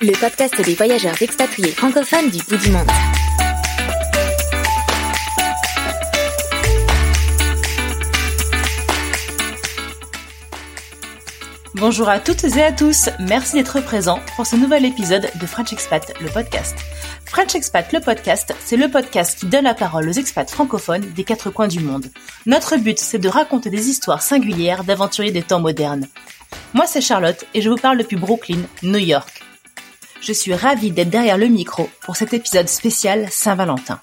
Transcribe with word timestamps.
Le 0.00 0.12
podcast 0.18 0.60
des 0.60 0.74
voyageurs 0.74 1.20
expatriés 1.22 1.70
francophones 1.70 2.28
du 2.30 2.38
bout 2.42 2.56
du 2.56 2.70
monde. 2.70 2.86
Bonjour 11.74 12.08
à 12.08 12.18
toutes 12.18 12.44
et 12.44 12.62
à 12.62 12.72
tous, 12.72 13.08
merci 13.20 13.56
d'être 13.56 13.80
présents 13.80 14.20
pour 14.36 14.46
ce 14.46 14.56
nouvel 14.56 14.84
épisode 14.84 15.28
de 15.40 15.46
French 15.46 15.72
Expat, 15.72 16.12
le 16.20 16.28
podcast. 16.28 16.76
French 17.24 17.54
Expat, 17.54 17.92
le 17.92 18.00
podcast, 18.00 18.54
c'est 18.64 18.76
le 18.76 18.88
podcast 18.88 19.38
qui 19.38 19.46
donne 19.46 19.64
la 19.64 19.74
parole 19.74 20.08
aux 20.08 20.12
expats 20.12 20.50
francophones 20.50 21.12
des 21.14 21.24
quatre 21.24 21.50
coins 21.50 21.68
du 21.68 21.80
monde. 21.80 22.06
Notre 22.46 22.76
but, 22.76 22.98
c'est 22.98 23.18
de 23.18 23.28
raconter 23.28 23.70
des 23.70 23.88
histoires 23.88 24.22
singulières 24.22 24.84
d'aventuriers 24.84 25.32
des 25.32 25.42
temps 25.42 25.60
modernes. 25.60 26.06
Moi, 26.74 26.86
c'est 26.86 27.00
Charlotte 27.00 27.44
et 27.54 27.62
je 27.62 27.70
vous 27.70 27.76
parle 27.76 27.98
depuis 27.98 28.16
Brooklyn, 28.16 28.62
New 28.82 28.98
York. 28.98 29.33
Je 30.26 30.32
suis 30.32 30.54
ravie 30.54 30.90
d'être 30.90 31.10
derrière 31.10 31.36
le 31.36 31.48
micro 31.48 31.90
pour 32.00 32.16
cet 32.16 32.32
épisode 32.32 32.66
spécial 32.66 33.26
Saint-Valentin. 33.30 34.00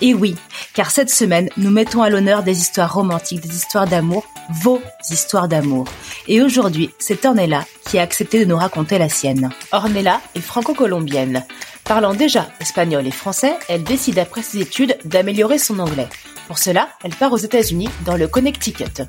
Et 0.00 0.14
oui, 0.14 0.36
car 0.72 0.92
cette 0.92 1.10
semaine, 1.10 1.48
nous 1.56 1.70
mettons 1.70 2.02
à 2.02 2.10
l'honneur 2.10 2.44
des 2.44 2.60
histoires 2.60 2.94
romantiques, 2.94 3.40
des 3.40 3.56
histoires 3.56 3.88
d'amour, 3.88 4.24
vos 4.50 4.80
histoires 5.10 5.48
d'amour. 5.48 5.88
Et 6.28 6.42
aujourd'hui, 6.42 6.90
c'est 7.00 7.24
Ornella 7.26 7.64
qui 7.84 7.98
a 7.98 8.02
accepté 8.02 8.38
de 8.38 8.44
nous 8.44 8.56
raconter 8.56 8.98
la 8.98 9.08
sienne. 9.08 9.50
Ornella 9.72 10.20
est 10.36 10.40
franco-colombienne. 10.40 11.44
Parlant 11.82 12.14
déjà 12.14 12.48
espagnol 12.60 13.04
et 13.04 13.10
français, 13.10 13.54
elle 13.68 13.82
décide 13.82 14.20
après 14.20 14.42
ses 14.42 14.60
études 14.60 14.96
d'améliorer 15.04 15.58
son 15.58 15.80
anglais. 15.80 16.08
Pour 16.46 16.58
cela, 16.58 16.88
elle 17.02 17.16
part 17.16 17.32
aux 17.32 17.36
États-Unis, 17.36 17.88
dans 18.04 18.16
le 18.16 18.28
Connecticut. 18.28 19.02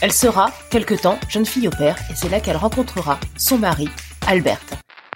Elle 0.00 0.12
sera, 0.12 0.50
quelque 0.70 0.94
temps, 0.94 1.20
jeune 1.28 1.46
fille 1.46 1.68
au 1.68 1.70
père, 1.70 1.96
et 2.10 2.16
c'est 2.16 2.28
là 2.28 2.40
qu'elle 2.40 2.56
rencontrera 2.56 3.20
son 3.36 3.58
mari, 3.58 3.88
Albert. 4.26 4.60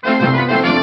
Música 0.03 0.78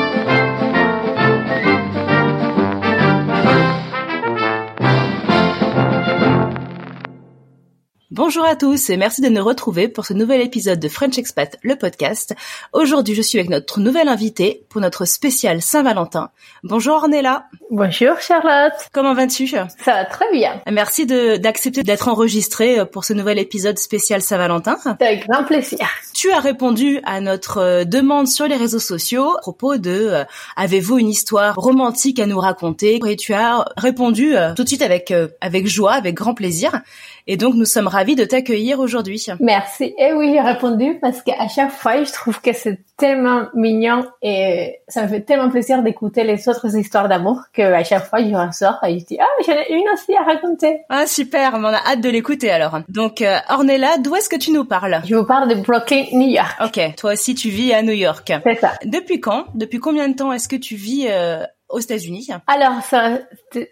Bonjour 8.16 8.46
à 8.46 8.56
tous 8.56 8.88
et 8.88 8.96
merci 8.96 9.20
de 9.20 9.28
nous 9.28 9.44
retrouver 9.44 9.88
pour 9.88 10.06
ce 10.06 10.14
nouvel 10.14 10.40
épisode 10.40 10.80
de 10.80 10.88
French 10.88 11.18
Expat, 11.18 11.58
le 11.62 11.76
podcast. 11.76 12.34
Aujourd'hui, 12.72 13.14
je 13.14 13.20
suis 13.20 13.38
avec 13.38 13.50
notre 13.50 13.78
nouvelle 13.78 14.08
invitée 14.08 14.64
pour 14.70 14.80
notre 14.80 15.04
spécial 15.04 15.60
Saint-Valentin. 15.60 16.30
Bonjour 16.64 16.94
Ornella. 16.94 17.44
Bonjour 17.70 18.18
Charlotte. 18.18 18.72
Comment 18.94 19.12
vas-tu? 19.12 19.48
Ça 19.48 19.66
va 19.86 20.06
très 20.06 20.32
bien. 20.32 20.62
Merci 20.72 21.04
d'accepter 21.04 21.82
d'être 21.82 22.08
enregistrée 22.08 22.86
pour 22.86 23.04
ce 23.04 23.12
nouvel 23.12 23.38
épisode 23.38 23.76
spécial 23.76 24.22
Saint-Valentin. 24.22 24.78
Avec 24.98 25.28
grand 25.28 25.44
plaisir. 25.44 25.86
Tu 26.14 26.32
as 26.32 26.40
répondu 26.40 27.00
à 27.04 27.20
notre 27.20 27.58
euh, 27.58 27.84
demande 27.84 28.28
sur 28.28 28.46
les 28.46 28.56
réseaux 28.56 28.78
sociaux 28.78 29.36
à 29.36 29.40
propos 29.40 29.76
de 29.76 29.90
euh, 29.90 30.24
avez-vous 30.56 30.98
une 30.98 31.10
histoire 31.10 31.54
romantique 31.54 32.18
à 32.18 32.24
nous 32.24 32.38
raconter? 32.38 32.98
Et 33.06 33.16
tu 33.16 33.34
as 33.34 33.66
répondu 33.76 34.34
euh, 34.34 34.54
tout 34.54 34.62
de 34.62 34.68
suite 34.68 34.80
avec 34.80 35.10
euh, 35.10 35.28
avec 35.42 35.66
joie, 35.66 35.92
avec 35.92 36.14
grand 36.14 36.32
plaisir. 36.32 36.80
Et 37.28 37.36
donc 37.36 37.54
nous 37.54 37.64
sommes 37.64 37.88
ravis 37.88 38.14
de 38.14 38.24
t'accueillir 38.24 38.78
aujourd'hui. 38.78 39.26
Merci. 39.40 39.94
Et 39.98 40.12
oui, 40.12 40.30
j'ai 40.32 40.40
répondu 40.40 40.98
parce 41.00 41.22
qu'à 41.22 41.48
chaque 41.48 41.72
fois, 41.72 42.04
je 42.04 42.12
trouve 42.12 42.40
que 42.40 42.52
c'est 42.52 42.78
tellement 42.96 43.46
mignon 43.54 44.04
et 44.22 44.76
ça 44.88 45.02
me 45.02 45.08
fait 45.08 45.22
tellement 45.22 45.50
plaisir 45.50 45.82
d'écouter 45.82 46.22
les 46.22 46.48
autres 46.48 46.76
histoires 46.76 47.08
d'amour 47.08 47.40
qu'à 47.52 47.82
chaque 47.84 48.06
fois, 48.06 48.20
je 48.20 48.34
ressors 48.34 48.78
et 48.86 48.98
je 48.98 49.04
dis, 49.04 49.18
ah, 49.20 49.24
j'en 49.44 49.52
ai 49.52 49.72
une 49.72 49.88
aussi 49.92 50.14
à 50.14 50.22
raconter. 50.22 50.82
Ah 50.88 51.06
super, 51.06 51.54
on 51.54 51.64
a 51.64 51.78
hâte 51.84 52.00
de 52.00 52.08
l'écouter 52.08 52.50
alors. 52.50 52.78
Donc 52.88 53.22
euh, 53.22 53.38
Ornella, 53.48 53.98
d'où 53.98 54.14
est-ce 54.14 54.28
que 54.28 54.36
tu 54.36 54.52
nous 54.52 54.64
parles? 54.64 55.00
Je 55.04 55.16
vous 55.16 55.26
parle 55.26 55.48
de 55.48 55.56
Brooklyn, 55.56 56.04
New 56.12 56.28
York. 56.28 56.56
Ok, 56.64 56.80
toi 56.96 57.14
aussi 57.14 57.34
tu 57.34 57.48
vis 57.48 57.72
à 57.72 57.82
New 57.82 57.92
York. 57.92 58.32
C'est 58.44 58.60
ça. 58.60 58.74
Depuis 58.84 59.20
quand? 59.20 59.46
Depuis 59.54 59.78
combien 59.80 60.08
de 60.08 60.14
temps 60.14 60.32
est-ce 60.32 60.48
que 60.48 60.56
tu 60.56 60.76
vis 60.76 61.06
euh, 61.08 61.42
aux 61.68 61.80
États-Unis? 61.80 62.28
Alors, 62.46 62.74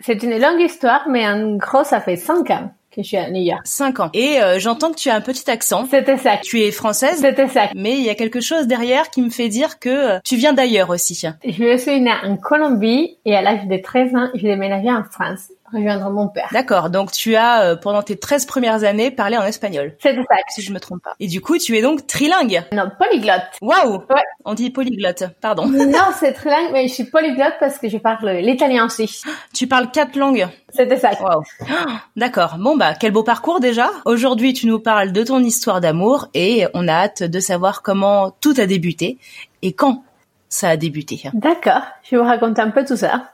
c'est 0.00 0.22
une 0.22 0.41
longue 0.41 0.60
histoire, 0.60 1.06
mais 1.09 1.26
en 1.28 1.56
gros, 1.56 1.84
ça 1.84 2.00
fait 2.00 2.16
cinq 2.16 2.50
ans 2.50 2.71
que 2.94 3.03
je 3.03 3.09
suis 3.09 3.16
à 3.16 3.31
New 3.31 3.43
York. 3.43 3.62
Cinq 3.65 4.00
ans. 4.00 4.10
Et 4.15 4.41
euh, 4.41 4.59
j'entends 4.59 4.91
que 4.91 4.97
tu 4.99 5.10
as 5.10 5.15
un 5.15 5.21
petit 5.21 5.50
accent. 5.50 5.87
C'était 5.91 6.16
ça. 6.16 6.38
Tu 6.43 6.60
es 6.62 6.71
française 6.71 7.19
C'était 7.21 7.49
ça. 7.49 7.69
mais 7.75 7.93
il 7.93 8.05
y 8.05 8.10
a 8.10 8.15
quelque 8.15 8.41
chose 8.41 8.66
derrière 8.66 9.10
qui 9.10 9.22
me 9.22 9.31
fait 9.31 9.49
dire 9.49 9.78
que 9.78 9.88
euh, 9.88 10.19
tu 10.25 10.37
viens 10.37 10.53
d'ailleurs 10.53 10.91
aussi. 10.91 11.15
Je 11.47 11.77
suis 11.77 12.00
née 12.00 12.12
en 12.25 12.37
Colombie 12.37 13.16
et 13.25 13.34
à 13.37 13.43
l'âge 13.43 13.66
de 13.66 13.77
13 13.77 14.15
ans, 14.15 14.28
j'ai 14.34 14.49
déménagé 14.49 14.91
en 14.91 15.03
France, 15.04 15.49
rejoindre 15.74 16.10
mon 16.10 16.28
père. 16.28 16.48
D'accord, 16.52 16.90
donc 16.90 17.12
tu 17.12 17.36
as 17.36 17.62
euh, 17.62 17.76
pendant 17.76 18.02
tes 18.02 18.16
13 18.16 18.46
premières 18.46 18.84
années 18.84 19.10
parlé 19.10 19.36
en 19.36 19.42
espagnol, 19.44 19.96
C'était 20.02 20.22
ça. 20.22 20.36
si 20.48 20.62
je 20.62 20.72
me 20.72 20.80
trompe 20.80 21.02
pas. 21.02 21.14
Et 21.20 21.26
du 21.26 21.40
coup, 21.40 21.58
tu 21.58 21.76
es 21.76 21.82
donc 21.82 22.06
trilingue. 22.06 22.62
Non, 22.72 22.90
polyglotte. 22.98 23.42
Waouh 23.60 24.02
Ouais. 24.10 24.22
On 24.44 24.54
dit 24.54 24.70
polyglotte, 24.70 25.24
pardon. 25.40 25.66
Non, 25.94 26.12
c'est 26.18 26.32
trilingue, 26.32 26.70
mais 26.72 26.88
je 26.88 26.94
suis 26.94 27.04
polyglotte 27.04 27.54
parce 27.60 27.78
que 27.78 27.88
je 27.88 27.98
parle 27.98 28.28
l'italien 28.30 28.86
aussi. 28.86 29.22
Tu 29.52 29.66
parles 29.66 29.90
quatre 29.90 30.16
langues. 30.16 30.46
C'était 30.70 30.96
ça. 30.96 31.10
Waouh. 31.20 31.42
D'accord. 32.16 32.56
Bon 32.58 32.76
bah 32.76 32.94
quel 32.98 33.12
beau 33.12 33.22
parcours 33.22 33.60
déjà. 33.60 33.91
Aujourd'hui, 34.04 34.52
tu 34.52 34.66
nous 34.66 34.78
parles 34.80 35.12
de 35.12 35.22
ton 35.22 35.41
histoire 35.41 35.80
d'amour 35.80 36.28
et 36.34 36.66
on 36.74 36.88
a 36.88 36.92
hâte 36.92 37.22
de 37.22 37.41
savoir 37.41 37.82
comment 37.82 38.32
tout 38.41 38.54
a 38.58 38.66
débuté 38.66 39.18
et 39.62 39.72
quand 39.72 40.02
ça 40.48 40.68
a 40.70 40.76
débuté. 40.76 41.22
D'accord, 41.34 41.82
je 42.04 42.10
vais 42.16 42.22
vous 42.22 42.28
raconter 42.28 42.62
un 42.62 42.70
peu 42.70 42.84
tout 42.84 42.96
ça. 42.96 43.34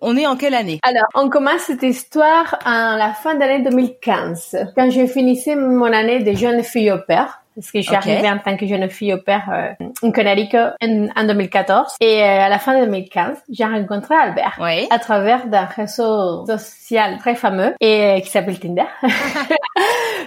On 0.00 0.16
est 0.16 0.28
en 0.28 0.36
quelle 0.36 0.54
année? 0.54 0.78
Alors, 0.84 1.08
on 1.14 1.28
commence 1.28 1.62
cette 1.62 1.82
histoire 1.82 2.56
à 2.64 2.96
la 2.96 3.12
fin 3.14 3.34
de 3.34 3.40
l'année 3.40 3.64
2015, 3.64 4.70
quand 4.76 4.90
je 4.90 5.06
finissais 5.06 5.56
mon 5.56 5.92
année 5.92 6.22
de 6.22 6.36
jeune 6.36 6.62
fille 6.62 6.92
au 6.92 6.98
père. 6.98 7.42
Parce 7.58 7.72
que 7.72 7.80
je 7.80 7.86
suis 7.86 7.94
arrivée 7.96 8.30
en 8.30 8.38
tant 8.38 8.56
que 8.56 8.66
jeune 8.66 8.88
fille 8.88 9.12
au 9.12 9.18
père 9.18 9.48
euh, 9.52 9.84
en 10.02 10.12
Connecticut 10.12 10.56
en, 10.80 11.06
en 11.16 11.24
2014. 11.24 11.94
Et 12.00 12.22
euh, 12.22 12.40
à 12.42 12.48
la 12.48 12.58
fin 12.60 12.78
de 12.78 12.84
2015, 12.84 13.36
j'ai 13.50 13.64
rencontré 13.64 14.14
Albert. 14.14 14.56
Oui. 14.60 14.86
à 14.90 14.98
travers 15.00 15.46
d'un 15.48 15.64
réseau 15.64 16.46
social 16.46 17.18
très 17.18 17.34
fameux 17.34 17.74
et 17.80 18.04
euh, 18.04 18.20
qui 18.20 18.30
s'appelle 18.30 18.58
Tinder. 18.60 18.84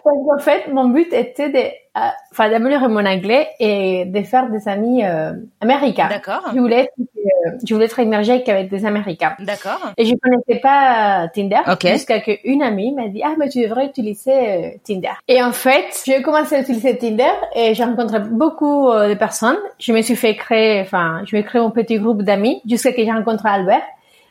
Parce 0.03 0.17
qu'en 0.27 0.39
fait, 0.39 0.67
mon 0.71 0.87
but 0.89 1.11
était 1.13 1.49
de, 1.49 1.57
euh, 1.59 2.07
enfin, 2.31 2.49
d'améliorer 2.49 2.87
mon 2.87 3.05
anglais 3.05 3.49
et 3.59 4.05
de 4.05 4.23
faire 4.23 4.49
des 4.49 4.67
amis 4.67 5.03
euh, 5.05 5.33
américains. 5.59 6.07
D'accord. 6.09 6.41
Je 6.53 6.59
voulais, 6.59 6.81
être, 6.83 6.93
euh, 6.99 7.51
je 7.67 7.73
voulais 7.73 7.85
être 7.85 7.99
émergée 7.99 8.43
avec 8.47 8.69
des 8.69 8.85
Américains. 8.85 9.35
D'accord. 9.39 9.91
Et 9.97 10.05
je 10.05 10.13
connaissais 10.15 10.61
pas 10.61 11.27
Tinder 11.33 11.59
Ok. 11.69 11.85
jusqu'à 11.87 12.19
qu'une 12.21 12.63
amie 12.63 12.93
m'a 12.93 13.09
dit 13.09 13.21
ah 13.23 13.33
mais 13.37 13.49
tu 13.49 13.61
devrais 13.61 13.85
utiliser 13.85 14.79
Tinder. 14.85 15.11
Et 15.27 15.43
en 15.43 15.51
fait, 15.51 16.01
j'ai 16.05 16.21
commencé 16.21 16.55
à 16.55 16.61
utiliser 16.61 16.97
Tinder 16.97 17.20
et 17.55 17.73
j'ai 17.73 17.83
rencontré 17.83 18.19
beaucoup 18.19 18.89
euh, 18.89 19.09
de 19.09 19.13
personnes. 19.15 19.57
Je 19.79 19.93
me 19.93 20.01
suis 20.01 20.15
fait 20.15 20.35
créer, 20.35 20.81
enfin, 20.81 21.21
je 21.25 21.35
me 21.35 21.41
créé 21.41 21.61
mon 21.61 21.71
petit 21.71 21.97
groupe 21.97 22.21
d'amis 22.23 22.61
jusqu'à 22.67 22.91
que 22.91 23.03
j'ai 23.03 23.11
rencontré 23.11 23.49
Albert. 23.49 23.83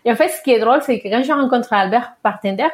Et 0.04 0.12
en 0.12 0.16
fait, 0.16 0.28
ce 0.28 0.42
qui 0.42 0.52
est 0.52 0.58
drôle, 0.58 0.80
c'est 0.82 1.00
que 1.00 1.08
quand 1.08 1.22
j'ai 1.22 1.32
rencontré 1.32 1.76
Albert 1.76 2.12
par 2.22 2.40
Tinder, 2.40 2.68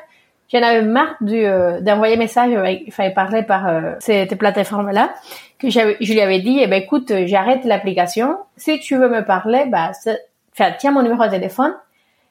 j'en 0.53 0.63
avais 0.63 0.83
marre 0.83 1.17
du, 1.21 1.45
euh, 1.45 1.81
d'envoyer 1.81 2.17
message, 2.17 2.51
il 2.87 2.93
fallait 2.93 3.15
parler 3.15 3.43
par 3.43 3.67
euh, 3.67 3.95
cette 3.99 4.37
plateforme-là, 4.37 5.15
que 5.59 5.71
je 5.71 6.13
lui 6.13 6.21
avais 6.21 6.41
dit, 6.41 6.59
eh 6.61 6.67
ben 6.67 6.83
écoute, 6.83 7.11
euh, 7.11 7.27
j'arrête 7.27 7.65
l'application. 7.65 8.37
Si 8.57 8.79
tu 8.81 8.97
veux 8.97 9.09
me 9.09 9.25
parler, 9.25 9.65
bah, 9.67 9.93
tiens 10.79 10.93
mon 10.93 11.03
numéro 11.03 11.25
de 11.25 11.31
téléphone 11.31 11.75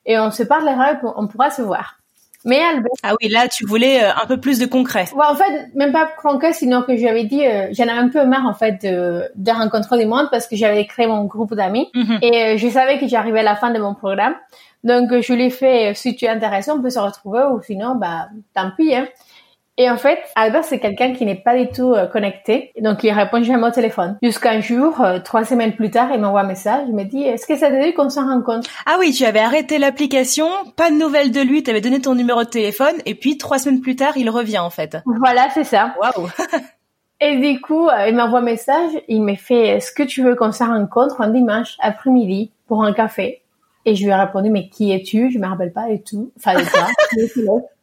et 0.06 0.20
on 0.20 0.32
se 0.32 0.44
parlera, 0.44 0.94
et 0.94 0.98
on 1.04 1.28
pourra 1.28 1.50
se 1.50 1.62
voir. 1.62 1.98
Mais 2.46 2.62
Albert, 2.62 2.92
Ah 3.04 3.14
oui, 3.22 3.28
là, 3.30 3.48
tu 3.48 3.66
voulais 3.66 4.04
euh, 4.04 4.12
un 4.22 4.26
peu 4.28 4.40
plus 4.40 4.60
de 4.60 4.66
concret. 4.68 5.06
Ouais, 5.16 5.26
en 5.28 5.36
fait, 5.36 5.70
même 5.76 5.92
pas 5.92 6.08
concret, 6.22 6.54
sinon 6.54 6.84
que 6.84 6.96
je 6.96 7.02
lui 7.02 7.10
avais 7.10 7.24
dit, 7.26 7.46
euh, 7.46 7.68
j'en 7.72 7.84
avais 7.88 8.00
un 8.00 8.10
peu 8.10 8.24
marre, 8.26 8.46
en 8.46 8.54
fait, 8.54 8.82
de, 8.84 9.24
de 9.36 9.52
rencontrer 9.52 9.98
du 10.00 10.06
monde 10.06 10.28
parce 10.32 10.48
que 10.48 10.56
j'avais 10.56 10.86
créé 10.86 11.08
mon 11.08 11.24
groupe 11.26 11.54
d'amis 11.56 11.90
Mhm. 11.96 12.20
et 12.22 12.44
euh, 12.44 12.58
je 12.58 12.68
savais 12.70 13.00
que 13.00 13.08
j'arrivais 13.08 13.40
à 13.40 13.44
la 13.44 13.56
fin 13.56 13.72
de 13.72 13.80
mon 13.80 13.96
programme. 13.96 14.36
Donc, 14.84 15.10
je 15.20 15.34
lui 15.34 15.46
ai 15.46 15.50
fait, 15.50 15.94
si 15.96 16.16
tu 16.16 16.26
es 16.26 16.30
intéressé, 16.30 16.70
on 16.70 16.80
peut 16.82 16.92
se 16.92 17.00
retrouver 17.00 17.42
ou 17.52 17.60
sinon, 17.64 17.96
bah, 17.96 18.28
tant 18.54 18.70
pis, 18.78 18.94
hein. 18.96 19.08
Et 19.78 19.90
en 19.90 19.98
fait, 19.98 20.20
Albert, 20.36 20.64
c'est 20.64 20.80
quelqu'un 20.80 21.12
qui 21.14 21.26
n'est 21.26 21.36
pas 21.36 21.58
du 21.58 21.68
tout 21.68 21.94
euh, 21.94 22.08
connecté. 22.08 22.72
Donc, 22.80 23.04
il 23.04 23.12
répond 23.12 23.44
jamais 23.44 23.68
au 23.68 23.72
téléphone. 23.72 24.18
Jusqu'un 24.24 24.62
jour, 24.62 25.02
euh, 25.02 25.20
trois 25.20 25.44
semaines 25.44 25.74
plus 25.76 25.92
tard, 25.92 26.10
il 26.14 26.22
m'envoie 26.22 26.42
un 26.42 26.48
message. 26.48 26.86
Il 26.88 26.96
me 26.96 27.04
dit, 27.04 27.24
est-ce 27.24 27.46
que 27.46 27.58
ça 27.58 27.70
te 27.70 27.84
dit 27.84 27.94
qu'on 27.94 28.10
se 28.10 28.20
rencontre? 28.20 28.70
Ah 28.86 28.96
oui, 29.00 29.12
tu 29.12 29.26
avais 29.26 29.42
arrêté 29.42 29.78
l'application, 29.78 30.48
pas 30.78 30.92
de 30.92 30.96
nouvelles 30.96 31.32
de 31.32 31.42
lui, 31.42 31.62
tu 31.62 31.72
avais 31.72 31.82
donné 31.82 32.00
ton 32.00 32.16
numéro 32.16 32.44
de 32.44 32.50
téléphone, 32.50 32.96
et 33.06 33.16
puis 33.16 33.38
trois 33.38 33.60
semaines 33.60 33.82
plus 33.82 33.98
tard, 33.98 34.16
il 34.16 34.30
revient, 34.30 34.60
en 34.60 34.70
fait. 34.70 34.98
Voilà, 35.06 35.50
c'est 35.54 35.66
ça. 35.66 35.94
Waouh! 36.00 36.30
Et 37.22 37.38
du 37.38 37.60
coup, 37.62 37.88
euh, 37.88 38.10
il 38.10 38.16
m'envoie 38.16 38.40
un 38.40 38.44
message. 38.44 38.92
Il 39.08 39.24
me 39.24 39.36
fait, 39.36 39.68
est-ce 39.68 39.92
que 39.92 40.04
tu 40.04 40.22
veux 40.22 40.36
qu'on 40.36 40.52
se 40.52 40.64
rencontre 40.64 41.22
un 41.22 41.30
dimanche 41.30 41.76
après-midi 41.80 42.52
pour 42.68 42.84
un 42.84 42.94
café? 42.94 43.42
Et 43.86 43.96
je 43.96 44.04
lui 44.04 44.12
ai 44.12 44.16
répondu, 44.16 44.50
mais 44.50 44.70
qui 44.70 44.92
es-tu? 44.92 45.32
Je 45.32 45.40
me 45.40 45.48
rappelle 45.48 45.72
pas 45.72 45.90
et 45.90 46.02
tout. 46.02 46.32
Enfin, 46.38 46.56
de 46.56 47.44
toi. 47.46 47.62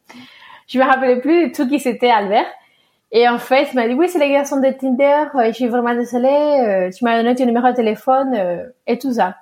Je 0.67 0.79
me 0.79 0.83
rappelais 0.83 1.19
plus 1.19 1.45
du 1.45 1.51
tout 1.51 1.67
qui 1.67 1.79
c'était 1.79 2.09
Albert. 2.09 2.47
Et 3.11 3.29
en 3.29 3.37
fait, 3.37 3.67
il 3.71 3.75
m'a 3.75 3.87
dit, 3.87 3.93
oui, 3.93 4.09
c'est 4.09 4.17
les 4.17 4.31
garçons 4.31 4.59
de 4.59 4.71
Tinder, 4.71 5.25
euh, 5.35 5.45
je 5.47 5.51
suis 5.51 5.67
vraiment 5.67 5.93
désolée, 5.93 6.27
euh, 6.27 6.89
tu 6.89 7.03
m'as 7.03 7.21
donné 7.21 7.35
ton 7.35 7.45
numéro 7.45 7.67
de 7.67 7.75
téléphone 7.75 8.33
euh, 8.33 8.65
et 8.87 8.97
tout 8.97 9.13
ça. 9.13 9.35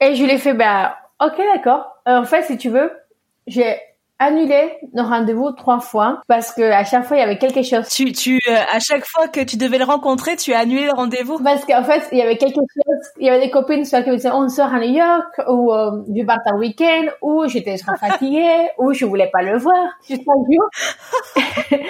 Et 0.00 0.14
je 0.14 0.24
lui 0.24 0.30
ai 0.30 0.38
fait, 0.38 0.54
bah, 0.54 0.96
ok, 1.22 1.36
d'accord. 1.52 2.00
en 2.06 2.24
fait, 2.24 2.42
si 2.44 2.56
tu 2.56 2.70
veux, 2.70 2.90
j'ai 3.46 3.76
annulé 4.20 4.76
nos 4.92 5.02
rendez-vous 5.02 5.50
trois 5.52 5.80
fois 5.80 6.22
parce 6.28 6.52
que 6.52 6.62
à 6.62 6.84
chaque 6.84 7.04
fois 7.04 7.16
il 7.16 7.20
y 7.20 7.22
avait 7.22 7.38
quelque 7.38 7.62
chose. 7.62 7.88
Tu, 7.88 8.12
tu, 8.12 8.38
euh, 8.48 8.56
à 8.70 8.78
chaque 8.78 9.04
fois 9.06 9.26
que 9.26 9.40
tu 9.40 9.56
devais 9.56 9.78
le 9.78 9.84
rencontrer, 9.84 10.36
tu 10.36 10.52
as 10.52 10.60
annulé 10.60 10.84
le 10.84 10.92
rendez-vous? 10.92 11.42
Parce 11.42 11.64
qu'en 11.64 11.82
fait, 11.82 12.06
il 12.12 12.18
y 12.18 12.22
avait 12.22 12.36
quelque 12.36 12.54
chose. 12.54 13.12
Il 13.18 13.26
y 13.26 13.30
avait 13.30 13.40
des 13.40 13.50
copines 13.50 13.84
soit 13.84 14.02
qui 14.02 14.10
me 14.10 14.16
disaient 14.16 14.30
on 14.30 14.48
sort 14.48 14.72
à 14.72 14.78
New 14.78 14.92
York 14.92 15.40
ou 15.48 15.72
euh, 15.72 16.02
je 16.14 16.24
pars 16.24 16.38
un 16.44 16.58
week-end 16.58 17.06
ou 17.22 17.48
j'étais 17.48 17.76
trop 17.78 17.96
fatiguée 17.96 18.68
ou 18.78 18.92
je 18.92 19.06
voulais 19.06 19.30
pas 19.32 19.42
le 19.42 19.58
voir. 19.58 19.88
Juste 20.06 20.22
un 20.28 20.44
jour. 20.52 21.40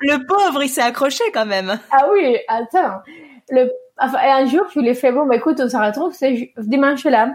le 0.00 0.26
pauvre, 0.26 0.62
il 0.62 0.68
s'est 0.68 0.82
accroché 0.82 1.24
quand 1.34 1.46
même. 1.46 1.78
Ah 1.90 2.06
oui, 2.12 2.38
attends. 2.46 3.00
Le, 3.50 3.72
enfin, 3.98 4.18
un 4.22 4.46
jour, 4.46 4.66
je 4.72 4.80
lui 4.80 4.88
ai 4.88 4.94
fait 4.94 5.10
bon, 5.10 5.26
bah 5.26 5.36
écoute, 5.36 5.60
on 5.60 5.68
se 5.68 5.76
retrouve, 5.76 6.12
c'est 6.12 6.52
dimanche 6.58 7.04
là. 7.04 7.32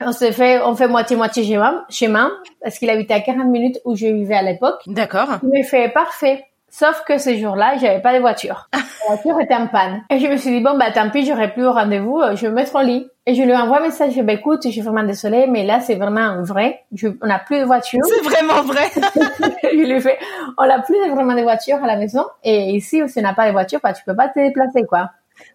On 0.00 0.12
se 0.12 0.32
fait, 0.32 0.60
on 0.62 0.74
fait 0.74 0.88
moitié-moitié 0.88 1.44
chez 1.88 2.08
moi, 2.08 2.32
parce 2.62 2.78
qu'il 2.78 2.90
habitait 2.90 3.14
à 3.14 3.20
40 3.20 3.46
minutes 3.46 3.78
où 3.84 3.94
je 3.94 4.06
vivais 4.06 4.34
à 4.34 4.42
l'époque. 4.42 4.80
D'accord. 4.86 5.28
Il 5.42 5.48
me 5.48 5.62
fait 5.64 5.88
parfait. 5.90 6.44
Sauf 6.74 7.04
que 7.06 7.18
ce 7.18 7.36
jour-là, 7.36 7.74
j'avais 7.78 8.00
pas 8.00 8.14
de 8.14 8.20
voiture. 8.20 8.70
La 8.72 8.80
voiture 9.14 9.38
était 9.42 9.54
en 9.54 9.66
panne. 9.66 10.04
Et 10.08 10.18
je 10.18 10.26
me 10.26 10.38
suis 10.38 10.50
dit, 10.50 10.60
bon, 10.60 10.78
bah, 10.78 10.90
tant 10.90 11.10
pis, 11.10 11.26
j'aurai 11.26 11.52
plus 11.52 11.66
au 11.66 11.72
rendez-vous, 11.72 12.18
euh, 12.18 12.34
je 12.34 12.42
vais 12.42 12.48
me 12.48 12.54
mettre 12.54 12.74
au 12.76 12.80
lit. 12.80 13.06
Et 13.26 13.34
je 13.34 13.42
lui 13.42 13.54
envoie 13.54 13.80
un 13.80 13.82
message, 13.82 14.14
je 14.14 14.22
bah, 14.22 14.32
écoute, 14.32 14.62
je 14.64 14.70
suis 14.70 14.80
vraiment 14.80 15.02
désolée, 15.02 15.46
mais 15.48 15.64
là, 15.64 15.80
c'est 15.80 15.96
vraiment 15.96 16.42
vrai. 16.42 16.82
Je, 16.94 17.08
on 17.20 17.26
n'a 17.26 17.38
plus 17.40 17.60
de 17.60 17.64
voiture. 17.64 18.00
C'est 18.06 18.24
vraiment 18.24 18.62
vrai. 18.62 18.88
je 19.64 19.92
lui 19.92 20.00
fais, 20.00 20.18
on 20.56 20.66
n'a 20.66 20.80
plus 20.80 20.96
vraiment 21.10 21.34
de 21.34 21.42
voiture 21.42 21.76
à 21.76 21.86
la 21.86 21.96
maison. 21.96 22.24
Et 22.42 22.70
ici, 22.70 23.02
si 23.06 23.18
on 23.18 23.22
n'a 23.22 23.34
pas 23.34 23.46
de 23.48 23.52
voiture, 23.52 23.80
bah, 23.82 23.92
tu 23.92 24.02
peux 24.04 24.16
pas 24.16 24.28
te 24.28 24.40
déplacer, 24.40 24.84
quoi. 24.88 25.10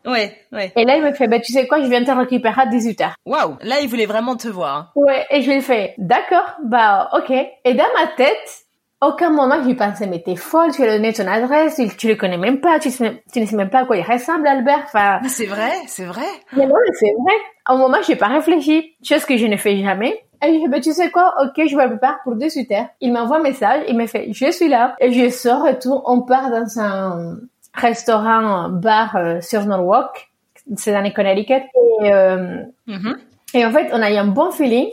Ouais, 0.05 0.35
ouais. 0.51 0.71
Et 0.75 0.85
là, 0.85 0.97
il 0.97 1.03
me 1.03 1.13
fait, 1.13 1.27
bah, 1.27 1.39
tu 1.39 1.51
sais 1.51 1.67
quoi, 1.67 1.81
je 1.81 1.87
viens 1.87 2.03
te 2.03 2.11
récupérer 2.11 2.61
à 2.61 2.65
18h. 2.65 3.13
Waouh, 3.25 3.57
là, 3.61 3.79
il 3.81 3.89
voulait 3.89 4.05
vraiment 4.05 4.35
te 4.35 4.47
voir. 4.47 4.91
Ouais, 4.95 5.25
et 5.29 5.41
je 5.41 5.49
lui 5.49 5.57
ai 5.57 5.61
fait, 5.61 5.95
d'accord, 5.97 6.55
bah, 6.63 7.09
ok. 7.13 7.31
Et 7.31 7.73
dans 7.73 7.83
ma 7.95 8.07
tête, 8.15 8.65
aucun 9.01 9.29
moment 9.29 9.61
je 9.61 9.67
lui 9.67 9.75
pensais, 9.75 10.07
mais 10.07 10.21
t'es 10.21 10.35
folle, 10.35 10.71
tu 10.71 10.81
lui 10.81 10.89
as 10.89 10.97
donné 10.97 11.13
ton 11.13 11.27
adresse, 11.27 11.79
tu 11.97 12.07
le 12.07 12.15
connais 12.15 12.37
même 12.37 12.61
pas, 12.61 12.79
tu, 12.79 12.89
sais, 12.89 13.23
tu 13.31 13.39
ne 13.39 13.45
sais 13.45 13.55
même 13.55 13.69
pas 13.69 13.81
à 13.81 13.85
quoi 13.85 13.97
il 13.97 14.03
ressemble, 14.03 14.47
Albert. 14.47 14.83
Enfin, 14.85 15.19
c'est 15.27 15.45
vrai, 15.45 15.71
c'est 15.87 16.05
vrai. 16.05 16.25
Mais 16.53 16.65
non, 16.65 16.75
mais 16.83 16.93
c'est 16.93 17.13
vrai. 17.21 17.35
Au 17.69 17.77
moment, 17.77 17.97
j'ai 18.05 18.15
pas 18.15 18.27
réfléchi, 18.27 18.95
chose 19.03 19.25
que 19.25 19.37
je 19.37 19.45
ne 19.45 19.57
fais 19.57 19.77
jamais. 19.77 20.23
Et 20.43 20.53
je 20.53 20.59
lui 20.59 20.67
bah, 20.67 20.79
tu 20.79 20.93
sais 20.93 21.09
quoi, 21.09 21.33
ok, 21.43 21.67
je 21.67 21.75
me 21.75 21.87
prépare 21.87 22.19
pour 22.23 22.35
18h. 22.35 22.89
Il 23.01 23.11
m'envoie 23.11 23.37
un 23.37 23.43
message, 23.43 23.83
il 23.87 23.97
me 23.97 24.05
fait, 24.07 24.29
je 24.31 24.51
suis 24.51 24.67
là. 24.67 24.95
Et 24.99 25.11
je 25.11 25.29
sors 25.29 25.67
et 25.67 25.77
tout, 25.79 26.01
on 26.05 26.21
part 26.21 26.49
dans 26.49 26.79
un 26.79 27.37
restaurant, 27.79 28.69
bar 28.69 29.15
euh, 29.15 29.41
sur 29.41 29.65
Norwalk, 29.65 30.29
c'est 30.75 30.91
dans 30.91 31.01
les 31.01 31.13
Connecticut. 31.13 31.63
Et, 32.01 32.13
euh, 32.13 32.63
mm-hmm. 32.87 33.15
et 33.53 33.65
en 33.65 33.71
fait, 33.71 33.89
on 33.93 34.01
a 34.01 34.11
eu 34.11 34.15
un 34.15 34.27
bon 34.27 34.51
feeling. 34.51 34.89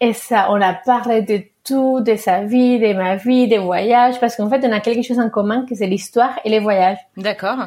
Et 0.00 0.14
ça, 0.14 0.46
on 0.50 0.60
a 0.60 0.72
parlé 0.72 1.20
de 1.22 1.42
tout, 1.62 2.00
de 2.00 2.16
sa 2.16 2.44
vie, 2.44 2.78
de 2.78 2.94
ma 2.94 3.16
vie, 3.16 3.48
des 3.48 3.58
voyages, 3.58 4.18
parce 4.18 4.36
qu'en 4.36 4.48
fait, 4.48 4.64
on 4.64 4.72
a 4.72 4.80
quelque 4.80 5.02
chose 5.02 5.18
en 5.18 5.28
commun, 5.28 5.66
que 5.68 5.74
c'est 5.74 5.86
l'histoire 5.86 6.38
et 6.44 6.48
les 6.48 6.58
voyages. 6.58 6.98
D'accord. 7.18 7.66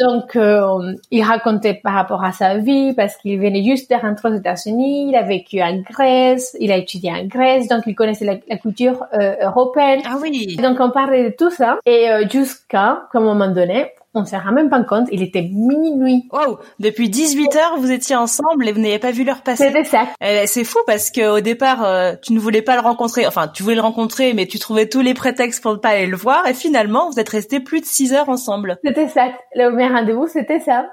Donc, 0.00 0.36
euh, 0.36 0.94
il 1.10 1.22
racontait 1.22 1.74
par 1.74 1.94
rapport 1.94 2.24
à 2.24 2.32
sa 2.32 2.58
vie, 2.58 2.94
parce 2.94 3.16
qu'il 3.16 3.38
venait 3.38 3.62
juste 3.62 3.90
de 3.90 3.96
rentrer 3.96 4.30
aux 4.30 4.34
États-Unis, 4.34 5.08
il 5.08 5.16
a 5.16 5.22
vécu 5.22 5.62
en 5.62 5.78
Grèce, 5.78 6.56
il 6.60 6.72
a 6.72 6.76
étudié 6.76 7.12
en 7.12 7.24
Grèce, 7.26 7.68
donc 7.68 7.82
il 7.86 7.94
connaissait 7.94 8.24
la, 8.24 8.56
culture 8.56 9.04
euh, 9.14 9.34
européenne. 9.42 10.00
Ah 10.04 10.16
oui. 10.20 10.56
Donc, 10.56 10.78
on 10.80 10.90
parlait 10.90 11.30
de 11.30 11.34
tout 11.36 11.50
ça, 11.50 11.78
et 11.86 12.10
euh, 12.10 12.28
jusqu'à, 12.28 13.06
qu'à 13.12 13.18
un 13.18 13.22
moment 13.22 13.48
donné, 13.48 13.92
on 14.14 14.24
s'est 14.24 14.38
rend 14.38 14.52
même 14.52 14.70
pas 14.70 14.82
compte, 14.82 15.08
il 15.12 15.22
était 15.22 15.42
minuit. 15.42 16.28
Wow, 16.32 16.58
depuis 16.78 17.08
18 17.08 17.56
heures, 17.56 17.76
vous 17.78 17.90
étiez 17.90 18.16
ensemble 18.16 18.66
et 18.66 18.72
vous 18.72 18.80
n'avez 18.80 18.98
pas 18.98 19.10
vu 19.10 19.24
l'heure 19.24 19.42
passer. 19.42 19.66
C'était 19.66 19.84
ça. 19.84 20.08
Eh, 20.20 20.46
c'est 20.46 20.64
fou 20.64 20.78
parce 20.86 21.10
que 21.10 21.36
au 21.36 21.40
départ, 21.40 21.84
euh, 21.84 22.14
tu 22.22 22.32
ne 22.32 22.38
voulais 22.38 22.62
pas 22.62 22.74
le 22.74 22.80
rencontrer, 22.80 23.26
enfin, 23.26 23.48
tu 23.48 23.62
voulais 23.62 23.74
le 23.74 23.82
rencontrer, 23.82 24.32
mais 24.34 24.46
tu 24.46 24.58
trouvais 24.58 24.88
tous 24.88 25.00
les 25.00 25.14
prétextes 25.14 25.62
pour 25.62 25.72
ne 25.72 25.78
pas 25.78 25.90
aller 25.90 26.06
le 26.06 26.16
voir 26.16 26.46
et 26.46 26.54
finalement, 26.54 27.10
vous 27.10 27.20
êtes 27.20 27.28
restés 27.28 27.60
plus 27.60 27.80
de 27.80 27.86
6 27.86 28.14
heures 28.14 28.28
ensemble. 28.28 28.78
C'était 28.84 29.08
ça. 29.08 29.28
Le 29.54 29.68
premier 29.68 29.88
rendez-vous, 29.88 30.26
c'était 30.26 30.60
ça. 30.60 30.86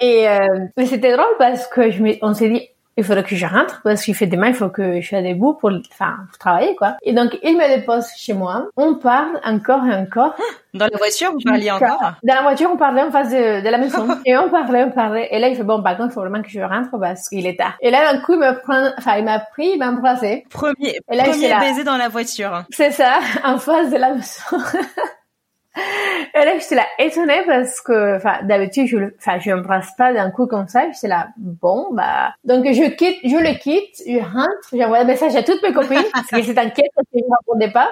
Et 0.00 0.26
euh, 0.28 0.38
mais 0.76 0.86
c'était 0.86 1.12
drôle 1.12 1.36
parce 1.38 1.66
que 1.66 1.90
je 1.90 2.02
on 2.22 2.32
s'est 2.32 2.48
dit 2.48 2.68
il 3.00 3.04
faudrait 3.04 3.24
que 3.24 3.34
je 3.34 3.46
rentre 3.46 3.80
parce 3.82 4.04
qu'il 4.04 4.14
fait 4.14 4.26
demain, 4.26 4.48
il 4.48 4.54
faut 4.54 4.68
que 4.68 5.00
je 5.00 5.08
sois 5.08 5.22
debout 5.22 5.54
pour, 5.54 5.70
enfin, 5.90 6.16
pour 6.28 6.38
travailler, 6.38 6.76
quoi. 6.76 6.96
Et 7.02 7.12
donc, 7.14 7.38
il 7.42 7.56
me 7.56 7.76
dépose 7.76 8.06
chez 8.16 8.34
moi. 8.34 8.68
On 8.76 8.94
parle 8.94 9.40
encore 9.44 9.86
et 9.86 9.94
encore. 9.94 10.34
Dans 10.74 10.86
la 10.86 10.98
voiture, 10.98 11.32
vous 11.32 11.40
parliez 11.44 11.70
encore? 11.70 12.12
Dans 12.22 12.34
la 12.34 12.42
voiture, 12.42 12.70
on 12.72 12.76
parlait 12.76 13.02
en 13.02 13.10
face 13.10 13.30
de, 13.30 13.64
de 13.64 13.68
la 13.68 13.78
maison. 13.78 14.06
et 14.26 14.36
on 14.36 14.50
parlait, 14.50 14.84
on 14.84 14.90
parlait. 14.90 15.28
Et 15.30 15.38
là, 15.38 15.48
il 15.48 15.56
fait, 15.56 15.64
bon, 15.64 15.82
par 15.82 15.96
contre, 15.96 16.10
il 16.10 16.14
faut 16.14 16.20
vraiment 16.20 16.42
que 16.42 16.50
je 16.50 16.60
rentre 16.60 16.90
parce 17.00 17.28
qu'il 17.28 17.46
est 17.46 17.56
tard. 17.56 17.74
Et 17.80 17.90
là, 17.90 18.12
d'un 18.12 18.20
coup, 18.20 18.34
il 18.34 18.38
me 18.38 18.60
prend, 18.60 18.90
enfin, 18.98 19.16
il 19.16 19.24
m'a 19.24 19.40
pris, 19.40 19.70
il 19.74 19.78
m'a 19.78 19.88
embrassé. 19.88 20.44
Premier, 20.50 20.98
et 21.10 21.16
là, 21.16 21.24
premier 21.24 21.54
baiser 21.58 21.84
dans 21.84 21.96
la 21.96 22.08
voiture. 22.08 22.64
C'est 22.70 22.90
ça, 22.90 23.18
en 23.44 23.58
face 23.58 23.90
de 23.90 23.96
la 23.96 24.14
maison. 24.14 24.42
Et 25.76 26.44
là, 26.44 26.58
j'étais 26.58 26.74
là 26.74 26.86
étonnée 26.98 27.42
parce 27.46 27.80
que, 27.80 28.16
enfin, 28.16 28.42
d'habitude, 28.42 28.86
je 28.86 28.96
le, 28.96 29.16
enfin, 29.18 29.38
je 29.38 29.50
m'embrasse 29.50 29.94
pas 29.96 30.12
d'un 30.12 30.30
coup 30.30 30.46
comme 30.46 30.68
ça. 30.68 30.90
J'étais 30.92 31.08
là, 31.08 31.28
bon, 31.36 31.88
bah, 31.92 32.34
donc 32.44 32.64
je 32.66 32.90
quitte, 32.90 33.18
je 33.24 33.36
le 33.36 33.58
quitte, 33.58 34.02
je 34.06 34.18
rentre, 34.18 34.68
j'envoie 34.72 34.98
un 34.98 35.04
message 35.04 35.34
à 35.36 35.42
toutes 35.42 35.62
mes 35.62 35.72
copines 35.72 36.02
parce 36.12 36.26
qu'elles 36.26 36.50
étaient 36.50 36.60
inquiètes 36.60 36.90
parce 36.94 37.06
que 37.12 37.18
je 37.18 37.24
ne 37.24 37.36
répondais 37.40 37.72
pas. 37.72 37.90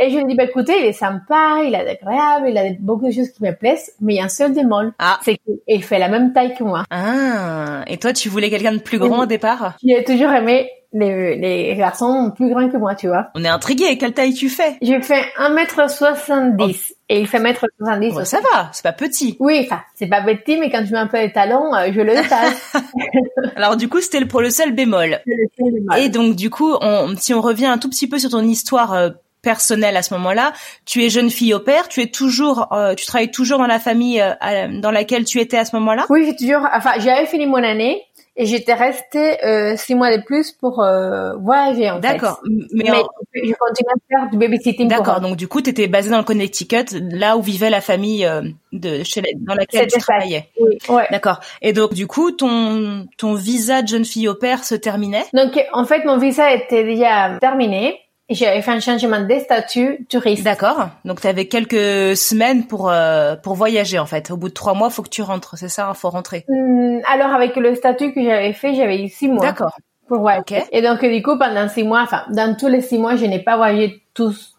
Et 0.00 0.10
je 0.10 0.16
lui 0.16 0.24
dis, 0.26 0.34
bah, 0.34 0.44
écoutez, 0.44 0.78
il 0.78 0.86
est 0.86 0.92
sympa, 0.92 1.60
il 1.64 1.74
est 1.74 1.88
agréable, 1.88 2.48
il 2.48 2.58
a 2.58 2.64
beaucoup 2.80 3.06
de 3.06 3.12
choses 3.12 3.30
qui 3.30 3.42
me 3.42 3.52
plaisent, 3.52 3.94
mais 4.00 4.14
il 4.14 4.16
y 4.16 4.20
a 4.20 4.24
un 4.24 4.28
seul 4.28 4.52
démol. 4.52 4.92
Ah. 4.98 5.18
C'est 5.22 5.38
qu'il 5.66 5.84
fait 5.84 5.98
la 5.98 6.08
même 6.08 6.32
taille 6.32 6.54
que 6.54 6.64
moi. 6.64 6.84
Ah. 6.90 7.84
Et 7.86 7.98
toi, 7.98 8.12
tu 8.12 8.28
voulais 8.28 8.48
quelqu'un 8.48 8.72
de 8.72 8.80
plus 8.80 8.98
grand 8.98 9.22
au 9.22 9.26
départ? 9.26 9.76
J'ai 9.84 10.02
toujours 10.04 10.30
aimé 10.30 10.70
les, 10.92 11.36
les 11.36 11.74
garçons 11.76 12.32
plus 12.34 12.50
grands 12.50 12.68
que 12.68 12.76
moi, 12.76 12.94
tu 12.94 13.08
vois. 13.08 13.28
On 13.34 13.44
est 13.44 13.48
intrigué. 13.48 13.96
Quelle 13.98 14.12
taille 14.12 14.34
tu 14.34 14.48
fais? 14.48 14.76
Je 14.82 15.00
fais 15.00 15.22
1m70 15.38 16.92
et 17.08 17.20
il 17.20 17.26
fait 17.26 17.38
1m70. 17.38 18.12
Bon, 18.12 18.24
ça 18.24 18.40
va, 18.40 18.70
c'est 18.72 18.82
pas 18.82 18.92
petit. 18.92 19.36
Oui, 19.40 19.60
enfin, 19.64 19.82
c'est 19.94 20.06
pas 20.06 20.22
petit, 20.22 20.58
mais 20.58 20.70
quand 20.70 20.84
tu 20.84 20.92
mets 20.92 20.98
un 20.98 21.06
peu 21.06 21.18
les 21.18 21.32
talons, 21.32 21.74
euh, 21.74 21.90
je 21.92 22.00
le 22.00 22.14
passe. 22.28 22.74
Alors 23.56 23.76
du 23.76 23.88
coup, 23.88 24.00
c'était 24.00 24.24
pour 24.24 24.40
le 24.40 24.50
seul 24.50 24.72
bémol. 24.72 25.20
Le 25.26 25.46
seul 25.58 25.72
bémol. 25.72 25.98
Et 25.98 26.08
donc 26.08 26.36
du 26.36 26.50
coup, 26.50 26.74
on, 26.80 27.14
si 27.16 27.34
on 27.34 27.40
revient 27.40 27.66
un 27.66 27.78
tout 27.78 27.88
petit 27.88 28.08
peu 28.08 28.18
sur 28.18 28.30
ton 28.30 28.42
histoire 28.42 28.92
euh, 28.92 29.10
personnelle 29.42 29.96
à 29.96 30.02
ce 30.02 30.14
moment-là, 30.14 30.52
tu 30.86 31.04
es 31.04 31.10
jeune 31.10 31.28
fille 31.28 31.52
au 31.52 31.60
père, 31.60 31.88
tu 31.88 32.00
es 32.00 32.06
toujours, 32.06 32.72
euh, 32.72 32.94
tu 32.94 33.04
travailles 33.06 33.30
toujours 33.30 33.58
dans 33.58 33.66
la 33.66 33.80
famille 33.80 34.22
dans 34.80 34.90
laquelle 34.90 35.24
tu 35.24 35.40
étais 35.40 35.58
à 35.58 35.64
ce 35.64 35.74
moment-là? 35.76 36.06
Oui, 36.10 36.24
j'ai 36.24 36.36
toujours, 36.36 36.66
enfin, 36.72 36.92
j'avais 36.98 37.26
fini 37.26 37.46
mon 37.46 37.62
année 37.62 38.02
et 38.34 38.46
j'étais 38.46 38.74
restée 38.74 39.44
euh, 39.44 39.76
six 39.76 39.94
mois 39.94 40.16
de 40.16 40.22
plus 40.22 40.52
pour 40.52 40.80
euh, 40.80 41.34
voyager 41.36 41.90
en 41.90 41.98
D'accord. 41.98 42.40
Mais, 42.72 42.84
mais 42.90 43.02
je 43.34 43.52
continuais 43.52 43.92
à 43.92 44.20
faire 44.20 44.30
du 44.30 44.38
babysitting. 44.38 44.88
D'accord. 44.88 45.20
Donc 45.20 45.36
du 45.36 45.48
coup, 45.48 45.60
tu 45.60 45.70
étais 45.70 45.86
basée 45.86 46.10
dans 46.10 46.18
le 46.18 46.24
Connecticut, 46.24 46.86
là 47.10 47.36
où 47.36 47.42
vivait 47.42 47.68
la 47.68 47.82
famille 47.82 48.24
euh, 48.24 48.42
de 48.72 49.02
chez 49.02 49.22
dans 49.40 49.54
laquelle 49.54 49.86
tu 49.86 49.98
travaillais. 49.98 50.48
Oui. 50.58 50.78
Ouais. 50.88 51.06
D'accord. 51.10 51.40
Et 51.60 51.72
donc 51.72 51.92
du 51.92 52.06
coup, 52.06 52.30
ton 52.30 53.06
ton 53.18 53.34
visa 53.34 53.82
de 53.82 53.88
jeune 53.88 54.04
fille 54.04 54.28
au 54.28 54.34
père 54.34 54.64
se 54.64 54.74
terminait? 54.74 55.24
Donc 55.34 55.60
en 55.72 55.84
fait, 55.84 56.04
mon 56.04 56.16
visa 56.16 56.52
était 56.52 56.84
déjà 56.84 57.38
terminé 57.38 57.98
j'avais 58.30 58.62
fait 58.62 58.70
un 58.70 58.80
changement 58.80 59.20
de 59.20 59.38
statut 59.38 60.06
touriste. 60.08 60.42
D'accord. 60.44 60.88
Donc 61.04 61.20
tu 61.20 61.26
avais 61.26 61.46
quelques 61.46 62.16
semaines 62.16 62.66
pour 62.66 62.90
euh, 62.90 63.36
pour 63.36 63.54
voyager 63.54 63.98
en 63.98 64.06
fait. 64.06 64.30
Au 64.30 64.36
bout 64.36 64.48
de 64.48 64.54
trois 64.54 64.74
mois, 64.74 64.90
faut 64.90 65.02
que 65.02 65.08
tu 65.10 65.22
rentres, 65.22 65.56
c'est 65.58 65.68
ça, 65.68 65.92
faut 65.94 66.10
rentrer. 66.10 66.44
Hmm, 66.48 66.98
alors 67.06 67.30
avec 67.34 67.56
le 67.56 67.74
statut 67.74 68.12
que 68.12 68.22
j'avais 68.22 68.52
fait, 68.52 68.74
j'avais 68.74 69.02
eu 69.04 69.08
six 69.08 69.28
mois. 69.28 69.44
D'accord. 69.44 69.76
Pour 70.08 70.20
voyager. 70.20 70.64
Et 70.72 70.82
donc 70.82 71.04
du 71.04 71.22
coup, 71.22 71.38
pendant 71.38 71.68
six 71.68 71.84
mois, 71.84 72.02
enfin 72.02 72.24
dans 72.30 72.56
tous 72.56 72.68
les 72.68 72.80
six 72.80 72.98
mois, 72.98 73.16
je 73.16 73.26
n'ai 73.26 73.40
pas 73.40 73.56
voyagé 73.56 74.02
tous 74.14 74.54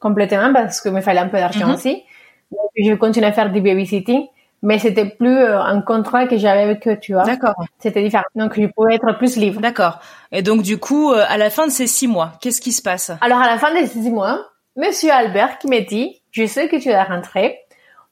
complètement 0.00 0.52
parce 0.52 0.80
que 0.80 0.88
me 0.88 1.00
fallait 1.00 1.20
un 1.20 1.28
peu 1.28 1.38
d'argent 1.38 1.66
Mhm. 1.68 1.74
aussi. 1.74 2.02
Donc 2.50 2.70
je 2.76 2.92
continuais 2.94 3.28
à 3.28 3.32
faire 3.32 3.50
du 3.50 3.60
babysitting. 3.60 4.26
Mais 4.62 4.78
c'était 4.78 5.06
plus 5.06 5.36
euh, 5.36 5.60
un 5.60 5.80
contrat 5.80 6.26
que 6.26 6.38
j'avais 6.38 6.62
avec 6.62 6.86
eux, 6.86 6.98
tu 7.00 7.14
vois. 7.14 7.24
D'accord. 7.24 7.54
C'était 7.78 8.02
différent. 8.02 8.24
Donc, 8.34 8.58
je 8.58 8.66
pouvais 8.66 8.94
être 8.94 9.12
plus 9.18 9.36
libre. 9.36 9.60
D'accord. 9.60 9.98
Et 10.30 10.42
donc, 10.42 10.62
du 10.62 10.78
coup, 10.78 11.12
euh, 11.12 11.24
à 11.28 11.36
la 11.36 11.50
fin 11.50 11.66
de 11.66 11.72
ces 11.72 11.86
six 11.86 12.06
mois, 12.06 12.32
qu'est-ce 12.40 12.60
qui 12.60 12.72
se 12.72 12.82
passe? 12.82 13.10
Alors, 13.20 13.40
à 13.40 13.46
la 13.46 13.58
fin 13.58 13.74
des 13.74 13.86
six 13.86 14.10
mois, 14.10 14.46
Monsieur 14.76 15.10
Albert 15.10 15.58
qui 15.58 15.68
m'a 15.68 15.80
dit, 15.80 16.22
je 16.30 16.46
sais 16.46 16.68
que 16.68 16.76
tu 16.76 16.90
vas 16.90 17.04
rentrer, 17.04 17.58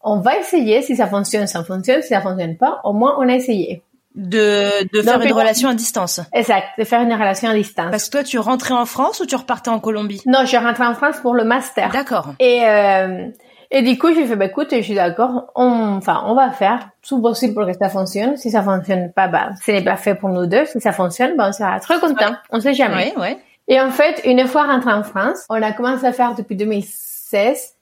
on 0.02 0.21
va 0.21 0.37
essayer 0.38 0.83
si 0.83 0.97
ça 0.97 1.07
fonctionne, 1.07 1.47
ça 1.47 1.62
fonctionne, 1.64 2.02
si 2.02 2.09
ça 2.09 2.21
fonctionne 2.21 2.57
pas, 2.57 2.80
au 2.85 2.92
moins 2.92 3.16
on 3.19 3.28
a 3.28 3.35
essayé. 3.35 3.83
De, 4.16 4.88
de 4.92 5.02
faire 5.02 5.19
Donc, 5.19 5.28
une 5.28 5.33
relation 5.33 5.69
à 5.69 5.75
distance. 5.75 6.21
Exact, 6.33 6.66
de 6.76 6.85
faire 6.85 7.00
une 7.00 7.12
relation 7.12 7.49
à 7.49 7.54
distance. 7.54 7.90
Parce 7.92 8.07
que 8.07 8.11
toi, 8.11 8.25
tu 8.25 8.40
rentrais 8.40 8.75
en 8.75 8.85
France 8.85 9.21
ou 9.21 9.26
tu 9.26 9.37
repartais 9.37 9.71
en 9.71 9.78
Colombie? 9.78 10.21
Non, 10.26 10.45
je 10.45 10.57
rentre 10.57 10.80
en 10.80 10.95
France 10.95 11.19
pour 11.23 11.33
le 11.33 11.45
master. 11.45 11.90
D'accord. 11.92 12.35
Et, 12.40 12.64
euh, 12.66 13.28
et 13.72 13.82
du 13.82 13.96
coup, 13.98 14.12
j'ai 14.12 14.26
fait, 14.26 14.34
bah, 14.34 14.46
écoute, 14.46 14.68
je 14.72 14.80
suis 14.80 14.94
d'accord, 14.94 15.52
on, 15.54 15.96
enfin, 15.96 16.24
on 16.26 16.34
va 16.34 16.50
faire 16.50 16.88
tout 17.06 17.22
possible 17.22 17.54
pour 17.54 17.66
que 17.66 17.72
ça 17.72 17.88
fonctionne. 17.88 18.36
Si 18.36 18.50
ça 18.50 18.62
fonctionne 18.62 19.12
pas, 19.12 19.28
bah, 19.28 19.50
ce 19.64 19.70
n'est 19.70 19.84
pas 19.84 19.96
fait 19.96 20.16
pour 20.16 20.28
nous 20.28 20.46
deux. 20.46 20.64
Si 20.66 20.80
ça 20.80 20.90
fonctionne, 20.90 21.36
bah, 21.36 21.46
on 21.48 21.52
sera 21.52 21.78
très 21.78 22.00
content. 22.00 22.34
On 22.50 22.60
sait 22.60 22.74
jamais. 22.74 23.14
Ouais, 23.16 23.20
ouais. 23.20 23.38
Et 23.68 23.80
en 23.80 23.90
fait, 23.90 24.22
une 24.24 24.44
fois 24.48 24.64
rentré 24.64 24.92
en 24.92 25.04
France, 25.04 25.46
on 25.48 25.62
a 25.62 25.70
commencé 25.72 26.04
à 26.04 26.12
faire 26.12 26.34
depuis 26.34 26.56
2016, 26.56 27.76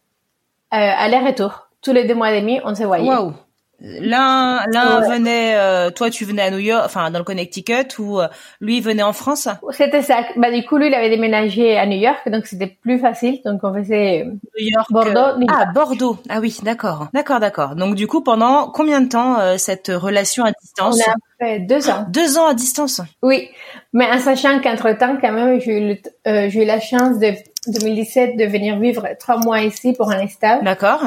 euh, 0.75 0.77
aller-retour. 0.77 1.69
Tous 1.81 1.93
les 1.93 2.05
deux 2.05 2.15
mois 2.15 2.33
et 2.33 2.41
demi, 2.43 2.61
on 2.65 2.75
se 2.75 2.83
voyait. 2.83 3.09
Waouh. 3.09 3.33
L'un, 3.81 4.65
l'un 4.73 5.01
Ouais. 5.01 5.09
venait, 5.19 5.55
euh, 5.57 5.91
toi, 5.91 6.11
tu 6.11 6.25
venais 6.25 6.43
à 6.43 6.51
New 6.51 6.59
York, 6.59 6.83
enfin 6.85 7.11
dans 7.13 7.19
le 7.21 7.25
Connecticut, 7.25 7.87
ou 8.01 8.21
euh, 8.21 8.27
lui 8.61 8.81
venait 8.81 9.05
en 9.05 9.13
France? 9.13 9.47
C'était 9.71 10.03
ça. 10.03 10.25
Bah, 10.37 10.51
du 10.51 10.65
coup, 10.67 10.79
lui, 10.79 10.89
il 10.89 10.95
avait 10.95 11.11
déménagé 11.11 11.79
à 11.79 11.87
New 11.87 11.97
York, 11.99 12.29
donc 12.29 12.47
c'était 12.47 12.67
plus 12.67 12.99
facile. 12.99 13.41
Donc, 13.45 13.61
on 13.63 13.73
faisait 13.73 14.25
New 14.25 14.41
York. 14.59 14.89
Bordeaux, 14.91 15.11
euh, 15.21 15.39
New 15.39 15.47
Ah, 15.49 15.61
York. 15.63 15.75
Bordeaux. 15.75 16.19
Ah 16.29 16.41
oui, 16.41 16.59
d'accord, 16.65 17.07
d'accord, 17.15 17.39
d'accord. 17.39 17.77
Donc 17.77 17.95
du 17.95 18.09
coup, 18.09 18.21
pendant 18.21 18.69
combien 18.69 19.01
de 19.01 19.09
temps 19.09 19.39
euh, 19.39 19.57
cette 19.59 19.89
relation 19.95 20.45
à 20.45 20.49
On 20.49 20.53
distance 20.61 21.01
a 21.09 21.15
fait 21.39 21.61
deux 21.61 21.89
ans. 21.89 22.05
Deux 22.09 22.37
ans 22.37 22.47
à 22.49 22.55
distance? 22.55 23.01
Oui, 23.23 23.49
mais 23.93 24.07
en 24.11 24.19
sachant 24.19 24.59
qu'entre-temps, 24.61 25.19
quand 25.21 25.31
même, 25.33 25.61
j'ai 25.61 25.79
eu, 25.79 25.89
le 25.89 25.97
euh, 26.27 26.51
j'ai 26.51 26.65
eu 26.65 26.67
la 26.67 26.81
chance 26.81 27.21
de 27.21 27.33
2017 27.69 28.37
de 28.37 28.45
venir 28.45 28.77
vivre 28.81 29.07
trois 29.21 29.37
mois 29.39 29.61
ici 29.61 29.93
pour 29.93 30.11
un 30.11 30.27
stage. 30.27 30.63
D'accord. 30.65 31.03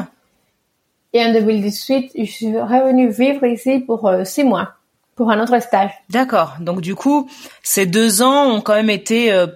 Et 1.14 1.24
en 1.24 1.34
2018, 1.34 2.12
je 2.18 2.24
suis 2.24 2.60
revenue 2.60 3.10
vivre 3.10 3.46
ici 3.46 3.80
pour 3.80 4.08
euh, 4.08 4.24
six 4.24 4.44
mois, 4.44 4.76
pour 5.16 5.30
un 5.30 5.42
autre 5.42 5.62
stage. 5.62 5.92
D'accord. 6.10 6.56
Donc 6.60 6.82
du 6.82 6.96
coup, 6.96 7.30
ces 7.64 7.86
deux 7.86 8.22
ans 8.22 8.50
ont 8.50 8.62
quand 8.62 8.76
même 8.76 8.90
été 8.90 9.32
euh, 9.32 9.48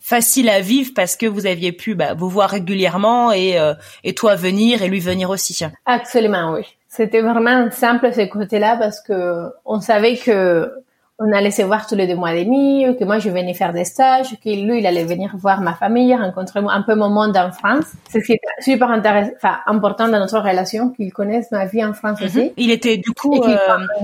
faciles 0.00 0.48
à 0.48 0.60
vivre 0.60 0.92
parce 0.94 1.16
que 1.16 1.26
vous 1.26 1.46
aviez 1.46 1.72
pu 1.72 1.94
bah, 1.94 2.14
vous 2.14 2.30
voir 2.30 2.50
régulièrement 2.50 3.30
et 3.30 3.58
euh, 3.58 3.74
et 4.04 4.14
toi 4.14 4.36
venir 4.36 4.82
et 4.82 4.88
lui 4.88 5.00
venir 5.00 5.28
aussi. 5.28 5.64
Absolument, 5.84 6.54
oui. 6.54 6.64
C'était 6.88 7.22
vraiment 7.22 7.70
simple 7.70 8.12
ce 8.12 8.26
côté-là 8.26 8.76
parce 8.76 9.00
que 9.00 9.50
on 9.64 9.80
savait 9.80 10.16
que 10.16 10.70
on 11.18 11.32
allait 11.32 11.50
se 11.50 11.62
voir 11.62 11.86
tous 11.86 11.94
les 11.94 12.06
deux 12.06 12.16
mois 12.16 12.34
et 12.34 12.44
demi, 12.44 12.84
que 12.98 13.04
moi 13.04 13.18
je 13.18 13.28
venais 13.30 13.54
faire 13.54 13.72
des 13.72 13.84
stages, 13.84 14.30
que 14.42 14.48
lui 14.48 14.80
il 14.80 14.86
allait 14.86 15.04
venir 15.04 15.30
voir 15.36 15.60
ma 15.60 15.74
famille, 15.74 16.14
rencontrer 16.16 16.60
un 16.68 16.82
peu 16.82 16.94
mon 16.94 17.10
monde 17.10 17.36
en 17.36 17.52
France. 17.52 17.84
C'est 18.08 18.20
ce 18.20 18.26
qui 18.26 18.32
est 18.32 18.40
super 18.60 18.90
intéressant, 18.90 19.32
enfin 19.36 19.58
important 19.66 20.08
dans 20.08 20.18
notre 20.18 20.38
relation, 20.40 20.90
qu'il 20.90 21.12
connaisse 21.12 21.50
ma 21.52 21.66
vie 21.66 21.84
en 21.84 21.92
France 21.92 22.20
aussi. 22.22 22.52
Il 22.56 22.70
était 22.70 22.96
du 22.96 23.10
coup, 23.12 23.40
euh, 23.42 23.58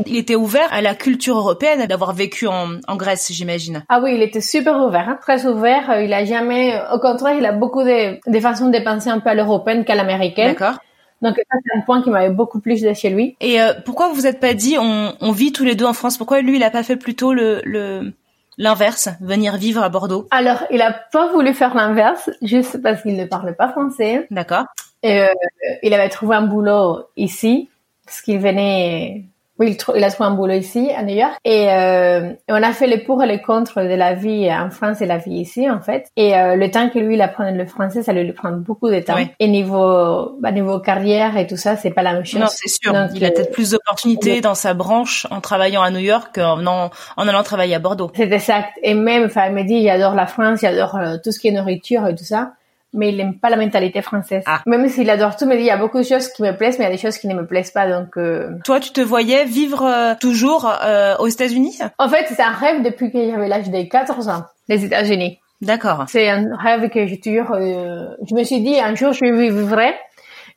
il 0.07 0.17
était 0.17 0.37
ouvert 0.37 0.69
à 0.71 0.81
la 0.81 0.95
culture 0.95 1.37
européenne, 1.37 1.87
d'avoir 1.87 2.13
vécu 2.13 2.47
en, 2.47 2.77
en 2.87 2.97
Grèce, 2.97 3.33
j'imagine. 3.33 3.83
Ah 3.89 4.01
oui, 4.03 4.13
il 4.15 4.23
était 4.23 4.41
super 4.41 4.77
ouvert, 4.85 5.09
hein, 5.09 5.19
très 5.21 5.47
ouvert. 5.47 5.91
Euh, 5.91 6.03
Il 6.03 6.13
a 6.13 6.25
jamais, 6.25 6.81
au 6.93 6.99
contraire, 6.99 7.35
il 7.37 7.45
a 7.47 7.53
beaucoup 7.53 7.83
de, 7.83 8.19
de 8.31 8.41
façons 8.41 8.69
de 8.69 8.79
penser 8.79 9.11
un 9.11 9.19
peu 9.21 9.31
à 9.31 9.35
l'européenne 9.35 9.85
qu'à 9.85 9.95
l'américaine. 9.95 10.55
D'accord. 10.55 10.79
Donc 11.23 11.37
ça, 11.37 11.59
c'est 11.65 11.79
un 11.79 11.83
point 11.83 12.03
qui 12.03 12.11
m'avait 12.11 12.31
beaucoup 12.31 12.61
plu 12.61 12.81
de 12.81 12.93
chez 12.95 13.11
lui. 13.11 13.37
Et 13.41 13.61
euh, 13.61 13.73
pourquoi 13.85 14.09
vous 14.09 14.15
vous 14.15 14.27
êtes 14.27 14.41
pas 14.41 14.55
dit 14.55 14.77
on, 14.79 15.15
on 15.21 15.33
vit 15.33 15.53
tous 15.53 15.65
les 15.65 15.75
deux 15.75 15.87
en 15.87 15.93
France? 15.93 16.17
Pourquoi 16.17 16.41
lui 16.41 16.57
il 16.57 16.63
a 16.63 16.71
pas 16.71 16.83
fait 16.83 16.97
plutôt 16.97 17.33
le 17.33 17.61
le 17.65 18.13
l'inverse, 18.59 19.09
venir 19.21 19.57
vivre 19.57 19.83
à 19.83 19.89
Bordeaux? 19.89 20.27
Alors, 20.31 20.65
il 20.71 20.83
a 20.83 20.93
pas 20.93 21.33
voulu 21.33 21.55
faire 21.55 21.75
l'inverse, 21.75 22.29
juste 22.43 22.83
parce 22.83 23.03
qu'il 23.03 23.17
ne 23.17 23.25
parle 23.25 23.55
pas 23.55 23.69
français. 23.69 24.27
D'accord. 24.31 24.65
Et, 25.03 25.21
euh, 25.21 25.29
il 25.83 25.95
avait 25.95 26.09
trouvé 26.09 26.35
un 26.35 26.43
boulot 26.43 27.05
ici, 27.17 27.71
parce 28.05 28.21
qu'il 28.21 28.41
venait... 28.41 29.27
Oui, 29.59 29.77
il, 29.95 30.05
a 30.05 30.11
trouvé 30.11 30.29
un 30.29 30.35
boulot 30.35 30.55
ici, 30.55 30.91
à 30.97 31.03
New 31.03 31.17
York. 31.17 31.35
Et, 31.45 31.71
euh, 31.71 32.33
on 32.49 32.63
a 32.63 32.73
fait 32.73 32.87
les 32.87 32.99
pour 32.99 33.23
et 33.23 33.27
les 33.27 33.43
contre 33.43 33.83
de 33.83 33.95
la 33.95 34.15
vie 34.15 34.49
en 34.53 34.71
France 34.71 35.01
et 35.01 35.07
la 35.07 35.19
vie 35.19 35.41
ici, 35.41 35.69
en 35.69 35.81
fait. 35.81 36.09
Et 36.17 36.37
euh, 36.37 36.55
le 36.55 36.71
temps 36.71 36.89
que 36.91 36.99
lui, 36.99 37.15
il 37.15 37.23
apprenne 37.23 37.57
le 37.57 37.67
français, 37.67 38.03
ça 38.03 38.13
lui 38.13 38.33
prend 38.33 38.53
beaucoup 38.53 38.89
de 38.89 39.01
temps. 39.01 39.17
Et 39.41 39.49
niveau, 39.49 40.37
bah, 40.41 40.53
niveau 40.53 40.79
carrière 40.79 41.37
et 41.37 41.47
tout 41.47 41.57
ça, 41.57 41.77
c'est 41.77 41.91
pas 41.91 42.03
la 42.03 42.13
même 42.13 42.25
chose. 42.25 42.41
Non, 42.41 42.47
c'est 42.49 42.69
sûr. 42.69 42.93
Donc, 42.93 43.11
il 43.15 43.25
a 43.25 43.29
euh, 43.29 43.31
peut-être 43.33 43.51
plus 43.51 43.73
d'opportunités 43.73 44.41
dans 44.41 44.55
sa 44.55 44.75
branche 44.75 45.27
en 45.31 45.41
travaillant 45.41 45.83
à 45.83 45.91
New 45.91 45.99
York 45.99 46.37
qu'en 46.37 46.57
venant- 46.57 46.91
en 47.17 47.29
allant 47.29 47.43
travailler 47.43 47.75
à 47.75 47.81
Bordeaux. 47.81 48.13
C'est 48.15 48.31
exact. 48.31 48.79
Et 48.83 48.95
même, 48.95 49.25
enfin, 49.25 49.47
il 49.49 49.55
me 49.55 49.65
dit, 49.65 49.83
j'adore 49.83 50.15
la 50.15 50.27
France, 50.27 50.61
j'adore 50.61 50.97
euh, 50.97 51.17
tout 51.23 51.33
ce 51.33 51.41
qui 51.41 51.49
est 51.49 51.53
nourriture 51.53 52.07
et 52.07 52.15
tout 52.15 52.25
ça. 52.25 52.53
Mais 52.95 53.11
il 53.11 53.17
n'aime 53.17 53.39
pas 53.39 53.51
la 53.51 53.57
mentalité 53.57 54.01
française. 54.01 54.43
Ah. 54.47 54.63
Même 54.67 54.89
s'il 54.89 55.11
adore 55.11 55.37
tout, 55.37 55.47
dit, 55.47 55.57
il 55.57 55.65
y 55.65 55.71
a 55.71 55.77
beaucoup 55.77 55.99
de 55.99 56.05
choses 56.05 56.29
qui 56.29 56.43
me 56.43 56.53
plaisent, 56.53 56.79
mais 56.79 56.87
il 56.87 56.89
y 56.89 56.93
a 56.93 56.97
des 56.97 57.01
choses 57.01 57.19
qui 57.19 57.29
ne 57.29 57.35
me 57.35 57.47
plaisent 57.47 57.71
pas. 57.71 57.89
Donc, 57.89 58.17
euh, 58.17 58.51
Toi, 58.65 58.81
tu 58.81 58.93
te 58.93 59.01
voyais 59.01 59.45
vivre 59.45 59.85
euh, 59.85 60.15
toujours 60.19 60.71
euh, 60.85 61.15
aux 61.19 61.29
États-Unis? 61.29 61.79
En 61.99 62.09
fait, 62.09 62.27
c'est 62.29 62.43
un 62.43 62.53
rêve 62.53 62.83
depuis 62.83 63.13
que 63.13 63.31
j'avais 63.31 63.49
l'âge 63.49 63.71
de 63.71 63.83
14 63.83 64.29
ans, 64.29 64.45
les 64.69 64.85
États-Unis. 64.85 65.39
D'accord. 65.61 66.05
C'est 66.09 66.29
un 66.29 66.55
rêve 66.57 66.89
que 66.89 67.07
j'ai 67.07 67.19
toujours, 67.19 67.53
euh, 67.53 68.07
je 68.29 68.35
me 68.35 68.45
suis 68.45 68.61
dit, 68.61 68.79
un 68.79 68.95
jour, 68.95 69.13
je 69.13 69.25
vivrai. 69.25 69.95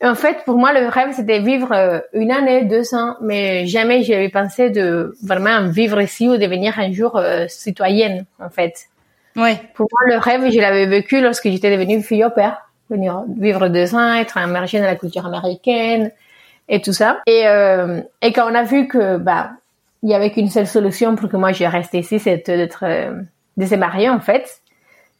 Et 0.01 0.05
en 0.05 0.15
fait, 0.15 0.43
pour 0.45 0.57
moi, 0.57 0.73
le 0.73 0.87
rêve, 0.87 1.09
c'était 1.13 1.39
vivre 1.39 1.71
euh, 1.71 1.99
une 2.13 2.31
année, 2.31 2.65
deux 2.65 2.93
ans, 2.93 3.15
mais 3.21 3.65
jamais 3.65 4.03
j'avais 4.03 4.29
pensé 4.29 4.69
de 4.69 5.15
vraiment 5.23 5.67
vivre 5.69 6.01
ici 6.01 6.27
ou 6.27 6.37
devenir 6.37 6.79
un 6.79 6.91
jour 6.91 7.17
euh, 7.17 7.45
citoyenne, 7.47 8.25
en 8.39 8.49
fait. 8.49 8.87
Ouais. 9.35 9.59
Pour 9.73 9.87
moi, 9.91 10.13
le 10.13 10.19
rêve, 10.19 10.51
je 10.51 10.59
l'avais 10.59 10.85
vécu 10.85 11.21
lorsque 11.21 11.49
j'étais 11.49 11.71
devenue 11.75 12.01
fille 12.01 12.25
au 12.25 12.29
père. 12.29 12.69
Venir 12.89 13.23
vivre 13.37 13.69
deux 13.69 13.95
ans, 13.95 14.13
être 14.15 14.37
immergée 14.37 14.79
dans 14.79 14.85
la 14.85 14.95
culture 14.95 15.25
américaine 15.25 16.11
et 16.67 16.81
tout 16.81 16.93
ça. 16.93 17.21
Et, 17.25 17.47
euh, 17.47 18.01
et 18.21 18.33
quand 18.33 18.51
on 18.51 18.55
a 18.55 18.63
vu 18.63 18.87
que, 18.87 19.17
bah, 19.17 19.51
il 20.03 20.09
y 20.09 20.13
avait 20.13 20.31
qu'une 20.31 20.49
seule 20.49 20.67
solution 20.67 21.15
pour 21.15 21.29
que 21.29 21.37
moi 21.37 21.51
je 21.51 21.63
reste 21.63 21.93
ici, 21.93 22.19
c'est 22.19 22.45
d'être, 22.45 22.83
euh, 22.83 23.21
de 23.57 23.65
se 23.65 23.75
marier, 23.75 24.09
en 24.09 24.19
fait. 24.19 24.61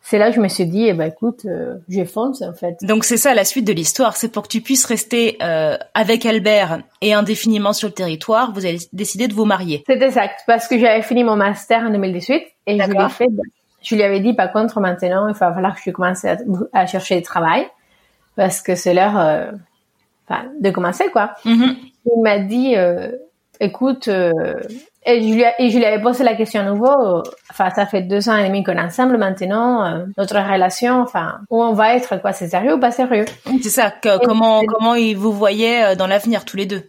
C'est 0.03 0.18
là 0.18 0.30
que 0.32 0.36
je 0.36 0.41
me 0.41 0.48
suis 0.48 0.65
dit, 0.65 0.88
eh 0.88 0.94
ben, 0.94 1.06
écoute, 1.06 1.41
euh, 1.46 1.75
je 1.88 2.03
fonce, 2.03 2.41
en 2.41 2.53
fait. 2.53 2.77
Donc 2.82 3.03
c'est 3.03 3.18
ça 3.18 3.36
la 3.36 3.46
suite 3.46 3.65
de 3.65 3.74
l'histoire, 3.74 4.18
c'est 4.18 4.30
pour 4.30 4.44
que 4.44 4.48
tu 4.48 4.62
puisses 4.62 4.86
rester 4.86 5.38
euh, 5.44 5.77
avec 5.94 6.25
Albert 6.25 6.80
et 7.01 7.13
indéfiniment 7.13 7.72
sur 7.72 7.88
le 7.88 7.94
territoire, 7.94 8.51
vous 8.51 8.65
avez 8.65 8.80
décidé 8.94 9.27
de 9.27 9.34
vous 9.34 9.46
marier. 9.46 9.84
C'est 9.86 10.01
exact, 10.01 10.41
parce 10.48 10.68
que 10.68 10.80
j'avais 10.80 11.03
fini 11.03 11.24
mon 11.24 11.36
master 11.36 11.84
en 11.84 11.91
2018 11.91 12.44
et 12.65 12.80
je 12.80 12.91
l'ai 12.91 13.10
fait. 13.10 13.27
Je 13.82 13.96
lui 13.96 14.04
avais 14.04 14.20
dit, 14.20 14.34
par 14.34 14.52
contre, 14.52 14.80
maintenant, 14.80 15.28
il 15.28 15.34
va 15.34 15.54
falloir 15.54 15.76
que 15.76 15.82
je 15.86 15.92
commence 15.92 16.24
à, 16.26 16.38
à 16.74 16.86
chercher 16.86 17.16
du 17.16 17.22
travail 17.24 17.68
parce 18.36 18.62
que 18.62 18.76
c'est 18.76 18.94
l'heure 18.94 19.18
euh, 19.18 19.52
de 20.60 20.70
commencer, 20.70 21.10
quoi. 21.12 21.32
Mhm. 21.46 21.76
Il 22.06 22.22
m'a 22.24 22.40
dit, 22.40 22.76
euh, 22.78 23.12
écoute, 23.60 24.08
euh, 24.08 24.32
et, 25.06 25.22
je 25.22 25.34
lui, 25.34 25.44
a- 25.44 25.60
et 25.62 25.70
je 25.70 25.78
lui 25.78 25.86
avais 25.86 26.02
posé 26.02 26.24
la 26.24 26.36
question 26.36 26.62
à 26.62 26.64
nouveau, 26.64 26.88
euh, 27.18 27.22
enfin, 27.50 27.70
ça 27.72 27.86
fait 27.86 28.04
deux 28.04 28.30
ans 28.30 28.38
et 28.38 28.48
demi 28.48 28.64
qu'on 28.64 28.74
est 28.74 28.82
ensemble 28.82 29.18
maintenant, 29.18 29.84
euh, 29.86 30.06
notre 30.18 30.36
relation, 30.38 31.02
enfin, 31.02 31.40
où 31.50 31.62
on 31.62 31.74
va 31.74 31.96
être, 31.96 32.22
quoi, 32.22 32.34
c'est 32.34 32.48
sérieux 32.48 32.76
ou 32.76 32.80
pas 32.80 32.92
sérieux? 32.92 33.26
C'est 33.62 33.70
ça, 33.70 33.92
que- 33.92 34.24
comment 34.24 34.62
comment 34.66 34.94
il 34.96 35.16
vous 35.18 35.32
voyait 35.34 35.84
euh, 35.84 35.96
dans 35.96 36.08
l'avenir 36.08 36.46
tous 36.46 36.56
les 36.58 36.66
deux? 36.68 36.84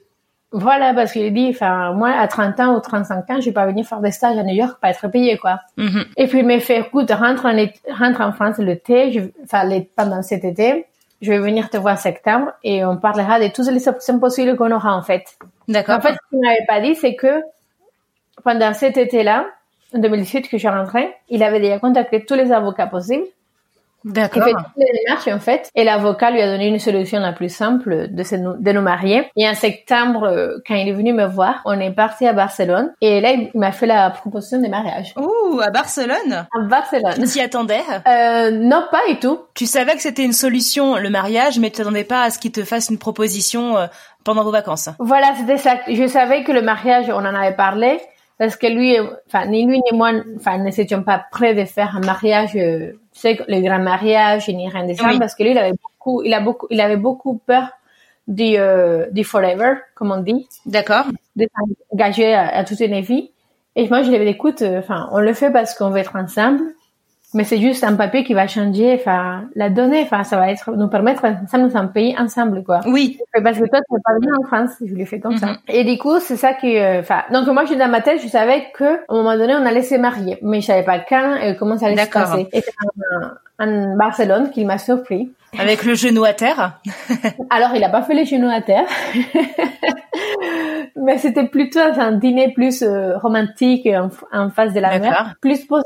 Voilà, 0.52 0.92
parce 0.94 1.12
qu'il 1.12 1.32
dit, 1.32 1.48
enfin, 1.50 1.92
moi, 1.92 2.10
à 2.10 2.28
30 2.28 2.60
ans 2.60 2.76
ou 2.76 2.80
35 2.80 3.30
ans, 3.30 3.40
je 3.40 3.46
vais 3.46 3.52
pas 3.52 3.66
venir 3.66 3.86
faire 3.86 4.00
des 4.00 4.10
stages 4.10 4.36
à 4.36 4.42
New 4.42 4.54
York, 4.54 4.78
pas 4.80 4.90
être 4.90 5.08
payé, 5.08 5.38
quoi. 5.38 5.60
Mhm. 5.78 6.04
Et 6.16 6.26
puis 6.26 6.40
il 6.40 6.46
m'a 6.46 6.60
fait, 6.60 6.80
écoute, 6.80 7.10
rentre 7.10 7.46
en, 7.46 7.56
rentre 7.98 8.20
en 8.20 8.32
France 8.32 8.58
l'été, 8.58 9.12
je- 9.12 9.20
enfin 9.44 9.68
pendant 9.96 10.22
cet 10.22 10.44
été, 10.44 10.86
je 11.22 11.30
vais 11.30 11.38
venir 11.38 11.70
te 11.70 11.76
voir 11.78 11.94
en 11.94 11.96
septembre 11.96 12.52
et 12.64 12.84
on 12.84 12.96
parlera 12.98 13.40
de 13.40 13.46
toutes 13.48 13.70
les 13.70 13.88
options 13.88 14.18
possibles 14.18 14.56
qu'on 14.56 14.72
aura 14.72 14.94
en 14.94 15.02
fait. 15.02 15.24
D'accord. 15.68 15.96
En 15.96 16.00
fait, 16.00 16.12
ce 16.12 16.18
qu'il 16.30 16.40
m'avait 16.40 16.66
pas 16.68 16.80
dit, 16.80 16.94
c'est 16.96 17.14
que 17.14 17.40
pendant 18.44 18.74
cet 18.74 18.96
été-là, 18.96 19.46
en 19.94 19.98
2018 20.00 20.48
que 20.48 20.58
je 20.58 20.68
rentrais, 20.68 21.14
il 21.28 21.42
avait 21.42 21.60
déjà 21.60 21.78
contacté 21.78 22.24
tous 22.24 22.34
les 22.34 22.50
avocats 22.52 22.86
possibles. 22.86 23.24
Il 24.04 24.12
D'accord. 24.12 24.44
fait 24.44 24.52
toutes 24.52 24.76
les 24.76 25.00
démarches 25.04 25.28
en 25.28 25.38
fait, 25.38 25.70
et 25.74 25.84
l'avocat 25.84 26.30
lui 26.30 26.40
a 26.40 26.46
donné 26.46 26.68
une 26.68 26.78
solution 26.78 27.20
la 27.20 27.32
plus 27.32 27.48
simple 27.48 28.08
de, 28.08 28.22
se 28.22 28.34
de 28.34 28.72
nous 28.72 28.80
marier. 28.80 29.30
Et 29.36 29.48
en 29.48 29.54
septembre, 29.54 30.24
euh, 30.24 30.58
quand 30.66 30.74
il 30.74 30.88
est 30.88 30.92
venu 30.92 31.12
me 31.12 31.26
voir, 31.26 31.62
on 31.64 31.78
est 31.78 31.90
parti 31.92 32.26
à 32.26 32.32
Barcelone, 32.32 32.92
et 33.00 33.20
là 33.20 33.32
il 33.32 33.50
m'a 33.54 33.72
fait 33.72 33.86
la 33.86 34.10
proposition 34.10 34.60
de 34.60 34.68
mariage. 34.68 35.14
Ouh, 35.16 35.60
à 35.60 35.70
Barcelone? 35.70 36.46
À 36.52 36.68
Barcelone. 36.68 37.14
Tu 37.14 37.24
t'y 37.24 37.40
attendais? 37.40 37.82
Euh, 38.06 38.50
non, 38.50 38.84
pas 38.90 39.00
du 39.08 39.16
tout. 39.16 39.40
Tu 39.54 39.66
savais 39.66 39.94
que 39.94 40.02
c'était 40.02 40.24
une 40.24 40.32
solution, 40.32 40.96
le 40.96 41.10
mariage, 41.10 41.58
mais 41.58 41.70
tu 41.70 41.76
t'attendais 41.76 42.04
pas 42.04 42.22
à 42.22 42.30
ce 42.30 42.38
qu'il 42.38 42.52
te 42.52 42.64
fasse 42.64 42.88
une 42.90 42.98
proposition 42.98 43.76
euh, 43.76 43.86
pendant 44.24 44.44
vos 44.44 44.50
vacances? 44.50 44.88
Voilà, 44.98 45.32
c'était 45.38 45.58
ça. 45.58 45.76
Je 45.88 46.06
savais 46.06 46.44
que 46.44 46.52
le 46.52 46.62
mariage, 46.62 47.06
on 47.08 47.14
en 47.18 47.34
avait 47.34 47.54
parlé, 47.54 48.00
parce 48.42 48.56
que 48.56 48.66
lui, 48.66 48.96
enfin, 49.28 49.46
ni 49.46 49.64
lui 49.64 49.78
ni 49.78 49.96
moi, 49.96 50.10
enfin, 50.34 50.58
ne 50.58 50.64
n'étions 50.64 51.04
pas 51.04 51.24
prêts 51.30 51.54
de 51.54 51.64
faire 51.64 51.96
un 51.96 52.00
mariage, 52.04 52.56
euh, 52.56 52.90
tu 53.12 53.20
sais, 53.20 53.38
le 53.46 53.60
grand 53.60 53.78
mariage, 53.78 54.48
ni 54.48 54.68
rien 54.68 54.84
de 54.84 54.94
ça, 54.94 55.04
Oui. 55.06 55.18
parce 55.20 55.36
que 55.36 55.44
lui, 55.44 55.52
il 55.52 55.58
avait 55.58 55.76
beaucoup, 55.80 56.22
il 56.24 56.34
a 56.34 56.40
beaucoup, 56.40 56.66
il 56.68 56.80
avait 56.80 56.96
beaucoup 56.96 57.34
peur 57.46 57.68
du, 58.26 58.54
euh, 58.58 59.06
du 59.12 59.22
forever, 59.22 59.74
comme 59.94 60.10
on 60.10 60.16
dit, 60.22 60.48
D'accord. 60.66 61.04
de 61.36 61.46
s'engager 61.88 62.34
à, 62.34 62.48
à 62.48 62.64
toute 62.64 62.80
une 62.80 62.98
vie. 63.00 63.30
Et 63.76 63.88
moi, 63.88 64.02
je 64.02 64.08
lui 64.08 64.16
ai 64.16 64.24
dit, 64.24 64.30
écoute, 64.32 64.62
euh, 64.62 64.80
enfin, 64.80 65.08
on 65.12 65.20
le 65.20 65.34
fait 65.34 65.52
parce 65.52 65.76
qu'on 65.76 65.90
veut 65.90 65.98
être 65.98 66.16
ensemble, 66.16 66.62
mais 67.34 67.44
c'est 67.44 67.60
juste 67.60 67.82
un 67.84 67.94
papier 67.94 68.24
qui 68.24 68.34
va 68.34 68.46
changer, 68.46 68.94
enfin, 68.94 69.44
la 69.54 69.70
donnée, 69.70 70.02
enfin, 70.02 70.22
ça 70.24 70.36
va 70.36 70.50
être, 70.50 70.70
nous 70.72 70.88
permettre 70.88 71.24
ensemble 71.24 71.68
dans 71.68 71.78
un 71.78 71.86
pays 71.86 72.14
ensemble, 72.18 72.62
quoi. 72.62 72.80
Oui. 72.86 73.18
Parce 73.42 73.58
que 73.58 73.64
toi, 73.68 73.80
tu 73.80 74.00
pas 74.04 74.18
bien 74.20 74.32
en 74.38 74.46
France, 74.46 74.70
je 74.84 74.94
l'ai 74.94 75.06
fait 75.06 75.20
comme 75.20 75.38
ça. 75.38 75.46
Mhm. 75.46 75.56
Et 75.68 75.84
du 75.84 75.98
coup, 75.98 76.18
c'est 76.20 76.36
ça 76.36 76.52
qui, 76.52 76.78
euh, 76.78 77.00
enfin, 77.00 77.22
donc 77.32 77.46
moi, 77.48 77.64
j'ai 77.64 77.76
dans 77.76 77.88
ma 77.88 78.02
tête, 78.02 78.20
je 78.22 78.28
savais 78.28 78.66
que, 78.74 79.00
au 79.08 79.16
moment 79.16 79.36
donné, 79.36 79.54
on 79.54 79.64
allait 79.64 79.82
se 79.82 79.94
marier, 79.94 80.38
mais 80.42 80.60
je 80.60 80.66
savais 80.66 80.84
pas 80.84 80.98
quand 80.98 81.36
et 81.36 81.56
comment 81.56 81.78
ça 81.78 81.86
allait 81.86 82.04
se 82.04 82.10
passer. 82.10 82.48
Et 82.52 82.60
c'est 82.60 82.72
en, 83.58 83.64
en 83.64 83.96
Barcelone 83.96 84.50
qu'il 84.50 84.66
m'a 84.66 84.78
surpris. 84.78 85.32
Avec 85.58 85.84
le 85.84 85.94
genou 85.94 86.24
à 86.24 86.32
terre. 86.32 86.80
Alors, 87.50 87.74
il 87.74 87.84
a 87.84 87.90
pas 87.90 88.02
fait 88.02 88.14
les 88.14 88.24
genoux 88.24 88.50
à 88.50 88.60
terre. 88.62 88.86
Mais 90.96 91.18
c'était 91.18 91.46
plutôt 91.46 91.80
un 91.80 92.12
dîner 92.12 92.52
plus 92.52 92.82
euh, 92.82 93.16
romantique 93.18 93.86
en, 93.86 94.08
en 94.32 94.50
face 94.50 94.72
de 94.72 94.80
la 94.80 94.98
mer, 94.98 95.34
plus 95.40 95.64
posé, 95.64 95.82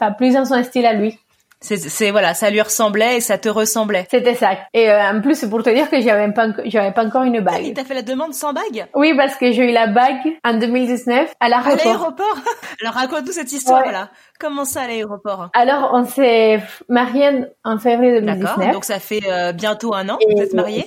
enfin 0.00 0.12
plus 0.12 0.34
dans 0.34 0.44
son 0.44 0.62
style 0.62 0.86
à 0.86 0.92
lui. 0.92 1.18
C'est, 1.60 2.12
voilà, 2.12 2.34
ça 2.34 2.50
lui 2.50 2.60
ressemblait 2.60 3.16
et 3.16 3.20
ça 3.20 3.36
te 3.36 3.48
ressemblait. 3.48 4.06
C'était 4.12 4.36
ça. 4.36 4.50
Et 4.72 4.88
euh, 4.88 5.10
en 5.10 5.20
plus, 5.20 5.34
c'est 5.34 5.50
pour 5.50 5.64
te 5.64 5.70
dire 5.70 5.90
que 5.90 6.00
j'avais 6.00 6.32
pas, 6.32 6.46
j'avais 6.66 6.92
pas 6.92 7.04
encore 7.04 7.24
une 7.24 7.40
bague. 7.40 7.74
t'a 7.74 7.82
fait 7.82 7.94
la 7.94 8.02
demande 8.02 8.32
sans 8.32 8.52
bague? 8.52 8.86
Oui, 8.94 9.12
parce 9.16 9.34
que 9.34 9.50
j'ai 9.50 9.68
eu 9.68 9.72
la 9.72 9.88
bague 9.88 10.36
en 10.44 10.54
2019 10.56 11.32
à 11.40 11.46
À 11.46 11.48
l'aéroport. 11.48 11.76
l'aéroport? 11.84 12.38
Alors 12.80 12.94
raconte-nous 12.94 13.32
cette 13.32 13.50
histoire 13.50 13.84
Ouais. 13.84 13.90
là. 13.90 14.10
Comment 14.38 14.64
ça 14.64 14.82
à 14.82 14.86
l'aéroport? 14.86 15.50
Alors, 15.52 15.90
on 15.94 16.04
s'est 16.04 16.62
mariés 16.88 17.46
en 17.64 17.76
février 17.78 18.20
D'accord. 18.20 18.54
2019. 18.58 18.72
Donc 18.74 18.84
ça 18.84 19.00
fait 19.00 19.22
euh, 19.28 19.50
bientôt 19.52 19.92
un 19.94 20.08
an 20.10 20.16
que 20.16 20.32
vous 20.32 20.40
êtes 20.40 20.54
mariés? 20.54 20.86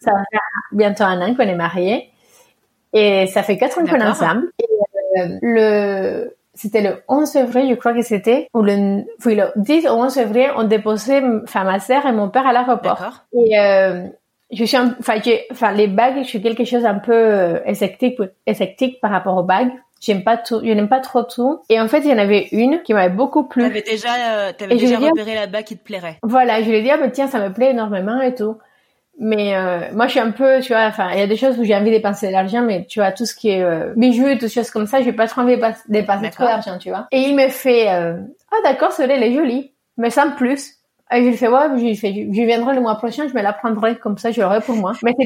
Ça 0.00 0.10
va 0.10 0.24
faire 0.32 0.40
bientôt 0.72 1.04
un 1.04 1.20
an 1.20 1.34
qu'on 1.36 1.44
est 1.44 1.54
mariés. 1.54 2.10
Et 2.92 3.28
ça 3.28 3.44
fait 3.44 3.56
quatre 3.58 3.78
ans 3.78 3.82
qu'on 3.86 3.94
est 3.94 3.98
D'accord. 3.98 4.22
ensemble. 4.22 4.48
Et, 4.60 5.20
euh, 5.20 5.38
le, 5.40 6.36
c'était 6.58 6.82
le 6.82 6.96
11 7.08 7.30
février, 7.32 7.70
je 7.74 7.78
crois 7.78 7.92
que 7.94 8.02
c'était, 8.02 8.48
ou 8.54 8.62
le, 8.62 9.04
oui, 9.24 9.34
le 9.34 9.44
10 9.56 9.86
ou 9.86 9.90
11 9.90 10.12
février, 10.14 10.48
on 10.56 10.64
déposait, 10.64 11.22
enfin, 11.44 11.64
ma 11.64 11.78
sœur 11.80 12.04
et 12.06 12.12
mon 12.12 12.28
père 12.28 12.46
à 12.46 12.52
l'aéroport. 12.52 12.98
Et, 13.32 13.58
euh, 13.58 14.04
je 14.50 14.64
suis, 14.64 14.76
un- 14.76 14.94
enfin, 14.98 15.18
enfin, 15.52 15.72
les 15.72 15.86
bagues, 15.88 16.18
je 16.22 16.28
suis 16.28 16.40
quelque 16.42 16.64
chose 16.64 16.84
un 16.86 16.98
peu 16.98 17.12
euh, 17.12 17.74
sceptique, 17.74 18.18
sceptique 18.52 19.00
par 19.00 19.10
rapport 19.10 19.36
aux 19.36 19.42
bagues. 19.42 19.70
J'aime 20.00 20.22
pas 20.22 20.36
tout, 20.36 20.60
je 20.64 20.70
n'aime 20.72 20.88
pas 20.88 21.00
trop 21.00 21.22
tout. 21.24 21.60
Et 21.68 21.80
en 21.80 21.88
fait, 21.88 21.98
il 21.98 22.06
y 22.08 22.12
en 22.12 22.18
avait 22.18 22.46
une 22.52 22.82
qui 22.82 22.94
m'avait 22.94 23.12
beaucoup 23.14 23.44
plu. 23.48 23.62
T'avais 23.64 23.82
déjà, 23.82 24.08
euh, 24.48 24.52
t'avais 24.56 24.74
déjà 24.76 24.96
repéré 25.10 25.34
la 25.34 25.46
bague 25.48 25.64
qui 25.64 25.76
te 25.76 25.82
plairait. 25.84 26.18
Voilà, 26.22 26.62
je 26.62 26.68
lui 26.70 26.76
ai 26.76 26.82
dit, 26.82 26.90
ah, 26.90 26.96
ben, 26.98 27.10
tiens, 27.10 27.26
ça 27.26 27.40
me 27.40 27.52
plaît 27.52 27.70
énormément 27.72 28.20
et 28.20 28.34
tout. 28.34 28.56
Mais 29.20 29.56
euh, 29.56 29.80
moi, 29.94 30.06
je 30.06 30.12
suis 30.12 30.20
un 30.20 30.30
peu, 30.30 30.60
tu 30.60 30.72
vois, 30.72 30.84
enfin, 30.86 31.10
il 31.12 31.18
y 31.18 31.22
a 31.22 31.26
des 31.26 31.36
choses 31.36 31.58
où 31.58 31.64
j'ai 31.64 31.74
envie 31.74 31.90
de 31.90 31.96
dépenser 31.96 32.28
de 32.28 32.32
l'argent, 32.32 32.62
mais 32.62 32.86
tu 32.86 33.00
vois, 33.00 33.10
tout 33.10 33.26
ce 33.26 33.34
qui 33.34 33.50
est 33.50 33.62
euh, 33.62 33.92
bijoux 33.96 34.28
et 34.28 34.38
toutes 34.38 34.52
choses 34.52 34.70
comme 34.70 34.86
ça, 34.86 35.02
j'ai 35.02 35.12
pas 35.12 35.26
trop 35.26 35.40
envie 35.40 35.56
de 35.56 35.62
dépenser 35.88 36.30
trop 36.30 36.44
d'argent, 36.44 36.78
tu 36.78 36.90
vois. 36.90 37.08
Et 37.10 37.22
il 37.22 37.34
me 37.34 37.48
fait, 37.48 37.90
euh, 37.90 38.16
ah 38.52 38.56
d'accord, 38.62 38.92
celle-là, 38.92 39.16
elle 39.16 39.24
est 39.24 39.34
jolie, 39.34 39.72
mais 39.96 40.10
sans 40.10 40.30
plus. 40.36 40.74
Et 41.10 41.22
je 41.24 41.28
lui 41.30 41.36
fais, 41.38 41.48
ouais, 41.48 41.68
je 41.78 41.82
lui 41.82 41.96
fais, 41.96 42.12
je 42.12 42.42
viendrai 42.42 42.74
le 42.74 42.80
mois 42.82 42.94
prochain, 42.96 43.26
je 43.26 43.34
me 43.34 43.42
la 43.42 43.52
prendrai, 43.54 43.96
comme 43.96 44.18
ça, 44.18 44.30
je 44.30 44.40
l'aurai 44.42 44.60
pour 44.60 44.76
moi. 44.76 44.92
Mais 45.02 45.16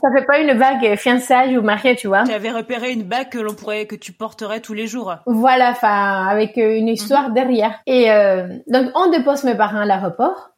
ça 0.00 0.08
fait 0.16 0.24
pas 0.24 0.38
une 0.38 0.56
bague 0.56 0.96
fiançailles 0.96 1.58
ou 1.58 1.62
mariée, 1.62 1.96
tu 1.96 2.06
vois. 2.06 2.22
Tu 2.22 2.32
avais 2.32 2.52
repéré 2.52 2.92
une 2.92 3.02
bague 3.02 3.28
que 3.28 3.38
l'on 3.38 3.52
pourrait, 3.52 3.86
que 3.86 3.96
tu 3.96 4.12
porterais 4.12 4.60
tous 4.60 4.72
les 4.72 4.86
jours. 4.86 5.14
Voilà, 5.26 5.70
enfin, 5.72 6.26
avec 6.28 6.56
euh, 6.58 6.76
une 6.76 6.88
histoire 6.88 7.28
Mhm. 7.28 7.34
derrière. 7.34 7.74
Et 7.86 8.10
euh, 8.12 8.46
donc, 8.68 8.92
on 8.94 9.10
dépose 9.10 9.42
mes 9.44 9.56
parents 9.56 9.80
à 9.80 9.84
l'aéroport. 9.84 10.50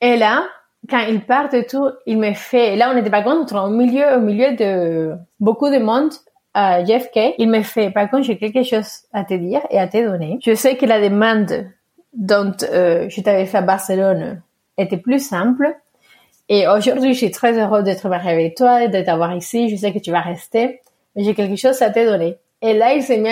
Et 0.00 0.16
là, 0.16 0.42
quand 0.88 1.00
ils 1.08 1.20
partent 1.20 1.54
et 1.54 1.66
tout, 1.66 1.88
il 2.06 2.18
me 2.18 2.32
fait... 2.32 2.76
Là, 2.76 2.92
on 2.92 2.96
était 2.96 3.10
par 3.10 3.24
contre 3.24 3.54
au 3.56 3.68
milieu, 3.68 4.16
au 4.16 4.20
milieu 4.20 4.56
de 4.56 5.14
beaucoup 5.38 5.70
de 5.70 5.78
monde 5.78 6.12
à 6.54 6.84
JFK. 6.84 7.34
Il 7.38 7.48
me 7.48 7.62
fait, 7.62 7.90
par 7.90 8.10
contre, 8.10 8.24
j'ai 8.24 8.36
quelque 8.36 8.62
chose 8.62 9.02
à 9.12 9.24
te 9.24 9.34
dire 9.34 9.60
et 9.70 9.78
à 9.78 9.86
te 9.86 10.02
donner. 10.04 10.38
Je 10.44 10.54
sais 10.54 10.76
que 10.76 10.86
la 10.86 11.00
demande 11.00 11.66
dont 12.12 12.52
euh, 12.62 13.08
je 13.08 13.20
t'avais 13.20 13.46
fait 13.46 13.58
à 13.58 13.62
Barcelone 13.62 14.42
était 14.76 14.98
plus 14.98 15.24
simple. 15.24 15.74
Et 16.48 16.66
aujourd'hui, 16.66 17.12
je 17.12 17.18
suis 17.18 17.30
très 17.30 17.58
heureuse 17.58 17.84
d'être 17.84 18.08
mariée 18.08 18.30
avec 18.30 18.56
toi 18.56 18.82
et 18.82 18.88
de 18.88 19.00
t'avoir 19.00 19.34
ici. 19.34 19.68
Je 19.68 19.76
sais 19.76 19.92
que 19.92 19.98
tu 19.98 20.10
vas 20.10 20.20
rester. 20.20 20.80
Mais 21.14 21.24
j'ai 21.24 21.34
quelque 21.34 21.56
chose 21.56 21.80
à 21.80 21.90
te 21.90 22.04
donner. 22.04 22.36
Et 22.60 22.74
là, 22.74 22.92
il 22.92 23.02
s'est 23.02 23.18
mis 23.18 23.30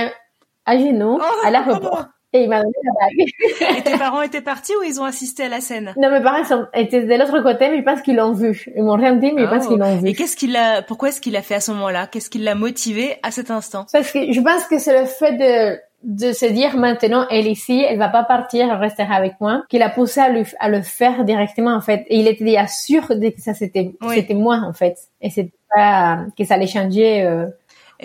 à 0.66 0.78
genoux 0.78 1.18
Oh, 1.20 1.46
à 1.46 1.50
l'aéroport. 1.50 2.06
Et 2.32 2.42
il 2.44 2.48
m'a 2.48 2.60
donné 2.62 2.72
la 2.84 2.92
bague. 2.92 3.78
Et 3.78 3.82
tes 3.82 3.98
parents 3.98 4.22
étaient 4.22 4.40
partis 4.40 4.72
ou 4.80 4.82
ils 4.84 5.00
ont 5.00 5.04
assisté 5.04 5.44
à 5.44 5.48
la 5.48 5.60
scène? 5.60 5.92
Non, 5.96 6.10
mes 6.10 6.20
parents 6.22 6.44
sont, 6.44 6.66
étaient 6.74 7.02
de 7.04 7.14
l'autre 7.14 7.40
côté, 7.42 7.68
mais 7.70 7.78
je 7.78 7.82
pense 7.82 8.02
qu'ils 8.02 8.16
l'ont 8.16 8.32
vu. 8.32 8.66
Ils 8.76 8.82
m'ont 8.84 8.94
rien 8.96 9.16
dit, 9.16 9.32
mais 9.32 9.42
je 9.42 9.46
pense 9.48 9.64
Oh. 9.66 9.68
qu'ils 9.70 9.78
l'ont 9.78 9.98
Et 10.04 10.10
vu. 10.10 10.12
qu'est-ce 10.14 10.36
qu'il 10.36 10.56
a, 10.56 10.82
pourquoi 10.82 11.08
est-ce 11.08 11.20
qu'il 11.20 11.34
a 11.36 11.42
fait 11.42 11.54
à 11.56 11.60
ce 11.60 11.72
moment-là? 11.72 12.06
Qu'est-ce 12.06 12.30
qui 12.30 12.38
l'a 12.38 12.54
motivé 12.54 13.16
à 13.24 13.30
cet 13.32 13.50
instant? 13.50 13.86
Parce 13.92 14.12
que 14.12 14.32
je 14.32 14.40
pense 14.40 14.64
que 14.66 14.78
c'est 14.78 15.00
le 15.00 15.06
fait 15.06 15.32
de, 15.32 15.78
de 16.04 16.32
se 16.32 16.46
dire 16.46 16.76
maintenant, 16.76 17.26
elle 17.30 17.48
ici, 17.48 17.84
elle 17.86 17.98
va 17.98 18.08
pas 18.08 18.22
partir, 18.22 18.66
elle 18.70 18.78
restera 18.78 19.14
avec 19.14 19.32
moi, 19.40 19.64
qui 19.68 19.78
l'a 19.78 19.90
poussé 19.90 20.20
à, 20.20 20.28
lui, 20.28 20.44
à 20.60 20.68
le 20.68 20.82
faire 20.82 21.24
directement, 21.24 21.74
en 21.74 21.80
fait. 21.80 22.04
Et 22.08 22.18
il 22.20 22.28
était 22.28 22.44
déjà 22.44 22.66
sûr 22.68 23.08
que 23.08 23.14
ça 23.38 23.54
c'était, 23.54 23.90
Oui. 24.02 24.14
c'était 24.14 24.34
moi, 24.34 24.60
en 24.64 24.72
fait. 24.72 24.96
Et 25.20 25.30
c'était 25.30 25.52
pas, 25.74 26.20
que 26.38 26.44
ça 26.44 26.54
allait 26.54 26.66
changer, 26.68 27.22
euh, 27.22 27.46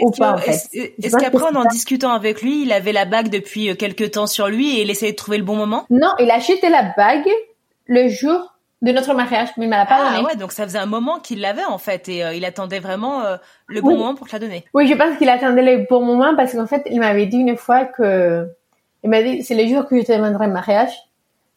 ou 0.01 0.09
Est-ce 0.09 0.19
pas, 0.19 0.33
en 0.33 0.37
fait. 0.37 0.51
est-ce- 0.51 0.67
Je 0.73 0.79
Est-ce 1.05 1.11
pense 1.11 1.21
qu'après, 1.21 1.55
en 1.55 1.65
discutant 1.65 2.11
avec 2.11 2.41
lui, 2.41 2.63
il 2.63 2.71
avait 2.71 2.91
la 2.93 3.05
bague 3.05 3.29
depuis 3.29 3.69
euh, 3.69 3.75
quelques 3.75 4.11
temps 4.11 4.27
sur 4.27 4.47
lui 4.47 4.77
et 4.77 4.81
il 4.83 4.89
essayait 4.89 5.11
de 5.11 5.17
trouver 5.17 5.37
le 5.37 5.43
bon 5.43 5.55
moment? 5.55 5.85
Non, 5.89 6.09
il 6.19 6.29
a 6.31 6.35
acheté 6.35 6.69
la 6.69 6.93
bague 6.97 7.27
le 7.87 8.07
jour 8.09 8.53
de 8.81 8.91
notre 8.91 9.13
mariage, 9.13 9.49
mais 9.57 9.65
il 9.65 9.69
m'a 9.69 9.85
pas 9.85 9.97
Ah 9.99 10.11
donné. 10.17 10.25
ouais, 10.27 10.35
donc 10.35 10.51
ça 10.51 10.63
faisait 10.63 10.77
un 10.77 10.85
moment 10.85 11.19
qu'il 11.19 11.39
l'avait 11.41 11.63
en 11.65 11.77
fait 11.77 12.07
et 12.09 12.23
euh, 12.23 12.33
il 12.33 12.45
attendait 12.45 12.79
vraiment 12.79 13.23
euh, 13.23 13.37
le 13.67 13.81
bon 13.81 13.89
Oui. 13.89 13.95
moment 13.97 14.15
pour 14.15 14.27
te 14.27 14.33
la 14.33 14.39
donner. 14.39 14.65
Oui, 14.73 14.87
je 14.87 14.93
pense 14.93 15.17
qu'il 15.17 15.29
attendait 15.29 15.63
le 15.77 15.85
bon 15.89 16.01
moment 16.05 16.35
parce 16.35 16.53
qu'en 16.53 16.67
fait, 16.67 16.83
il 16.91 16.99
m'avait 16.99 17.25
dit 17.25 17.37
une 17.37 17.57
fois 17.57 17.85
que, 17.85 18.47
il 19.03 19.09
m'a 19.09 19.23
dit, 19.23 19.43
c'est 19.43 19.55
le 19.55 19.67
jour 19.67 19.87
que 19.87 19.97
je 19.99 20.05
te 20.05 20.11
demanderai 20.11 20.47
le 20.47 20.53
mariage. 20.53 20.91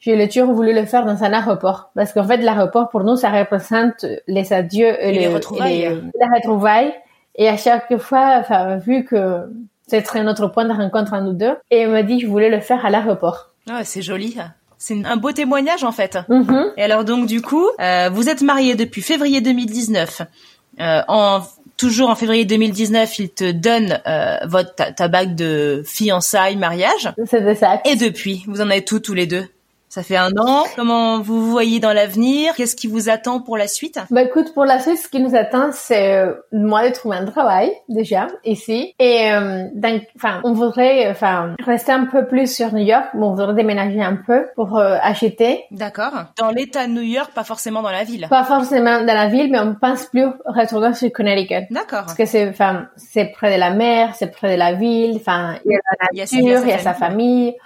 J'ai 0.01 0.15
le 0.15 0.29
toujours 0.29 0.53
voulu 0.55 0.73
le 0.73 0.85
faire 0.87 1.05
dans 1.05 1.25
un 1.25 1.33
aéroport. 1.33 1.91
Parce 1.97 2.13
qu'en 2.13 2.23
fait, 2.25 2.37
l'aéroport, 2.37 2.89
pour 2.89 3.03
nous, 3.03 3.17
ça 3.17 3.31
représente 3.31 4.07
les 4.29 4.53
adieux 4.53 4.95
et, 5.03 5.09
Et 5.09 5.13
les 5.13 5.27
le- 5.27 5.35
retrouvailles. 5.35 5.83
et 5.83 5.89
les, 5.89 5.95
les 5.97 6.27
retrouvailles. 6.37 6.95
Et 7.39 7.49
à 7.49 7.57
chaque 7.57 7.97
fois, 7.99 8.37
enfin, 8.41 8.77
vu 8.77 9.05
que 9.05 9.45
c'était 9.87 10.23
notre 10.23 10.49
point 10.49 10.65
de 10.67 10.73
rencontre 10.73 11.15
à 11.15 11.21
nous 11.23 11.33
deux, 11.33 11.55
et 11.71 11.83
il 11.83 11.89
m'a 11.89 12.03
dit, 12.03 12.21
je 12.21 12.27
voulais 12.27 12.51
le 12.51 12.61
faire 12.61 12.85
à 12.85 12.91
l'aéroport. 12.91 13.51
Ah, 13.71 13.85
c'est 13.85 14.03
joli. 14.03 14.37
C'est 14.77 14.95
une- 14.95 15.07
un 15.07 15.17
beau 15.17 15.33
témoignage 15.33 15.83
en 15.83 15.93
fait. 15.93 16.19
Mhm. 16.29 16.73
Et 16.77 16.83
alors 16.83 17.05
donc 17.05 17.27
du 17.27 17.41
coup, 17.43 17.67
euh, 17.81 18.11
vous 18.13 18.29
êtes 18.29 18.43
mariés 18.43 18.75
depuis 18.77 19.03
février 19.03 19.41
2019. 19.41 20.23
Euh, 20.81 21.01
en 21.09 21.41
toujours 21.77 22.11
en 22.11 22.15
février 22.15 22.45
2019, 22.45 23.19
il 23.19 23.31
te 23.31 23.51
donne 23.51 24.01
euh, 24.07 24.37
votre 24.47 24.75
ta, 24.77 24.93
ta 24.93 25.09
bague 25.09 25.35
de 25.35 25.83
fiançailles, 25.85 26.57
mariage. 26.57 27.13
C'était 27.27 27.55
ça. 27.57 27.81
Et 27.85 27.97
depuis, 27.97 28.45
vous 28.47 28.61
en 28.61 28.71
êtes 28.71 28.91
où 28.93 28.99
tous 29.01 29.15
les 29.15 29.27
deux? 29.27 29.45
Ça 29.99 30.05
fait 30.05 30.17
un 30.17 30.31
an. 30.39 30.63
Comment 30.77 31.21
vous 31.21 31.45
vous 31.45 31.51
voyez 31.51 31.81
dans 31.81 31.93
l'avenir? 31.93 32.55
Qu'est-ce 32.55 32.77
qui 32.77 32.87
vous 32.87 33.09
attend 33.09 33.41
pour 33.41 33.57
la 33.59 33.67
suite? 33.67 33.99
Bah 34.13 34.23
écoute, 34.23 34.55
pour 34.55 34.65
la 34.65 34.79
suite, 34.79 34.99
ce 34.99 35.09
qui 35.09 35.19
nous 35.19 35.35
attend, 35.35 35.71
c'est 35.73 36.15
euh, 36.15 36.35
moi 36.53 36.89
de 36.89 36.95
trouver 36.95 37.17
un 37.17 37.25
travail 37.25 37.73
déjà 37.89 38.29
ici, 38.45 38.95
et 39.01 39.33
euh, 39.33 39.67
donc, 39.75 40.03
enfin, 40.15 40.41
on 40.45 40.53
voudrait, 40.53 41.11
enfin, 41.11 41.57
rester 41.67 41.91
un 41.91 42.05
peu 42.05 42.29
plus 42.29 42.47
sur 42.55 42.73
New 42.73 42.85
York, 42.85 43.07
mais 43.15 43.25
on 43.25 43.35
voudrait 43.35 43.55
déménager 43.55 44.01
un 44.01 44.15
peu 44.25 44.47
pour 44.55 44.79
euh, 44.79 44.99
acheter, 45.03 45.65
D'accord. 45.73 46.13
Dans 46.39 46.51
l'État 46.51 46.87
de 46.87 46.93
New 46.93 47.03
York, 47.03 47.33
pas 47.35 47.43
forcément 47.43 47.83
dans 47.83 47.91
la 47.91 48.05
ville. 48.05 48.29
pas 48.31 48.45
forcément 48.45 49.01
dans 49.01 49.07
la 49.07 49.27
ville, 49.27 49.51
mais 49.51 49.59
on 49.59 49.75
pense 49.75 50.07
plus 50.07 50.27
retourner 50.47 50.95
sur 50.95 51.11
Connecticut. 51.11 51.67
D'accord. 51.73 52.05
Parce 52.05 52.15
que 52.15 52.25
c'est, 52.25 52.49
enfin, 52.49 52.87
c'est 52.95 53.33
près 53.33 53.53
de 53.53 53.59
la 53.59 53.71
mer, 53.71 54.15
c'est 54.15 54.31
près 54.31 54.53
de 54.53 54.59
la 54.61 54.75
ville, 54.75 55.17
enfin, 55.17 55.57
il 55.65 55.73
y 55.73 55.75
a 55.75 55.81
la 56.01 56.21
nature, 56.21 56.63
il 56.65 56.69
y 56.69 56.71
sa 56.71 56.75
a 56.77 56.79
sa 56.79 56.95
famille. 56.95 57.57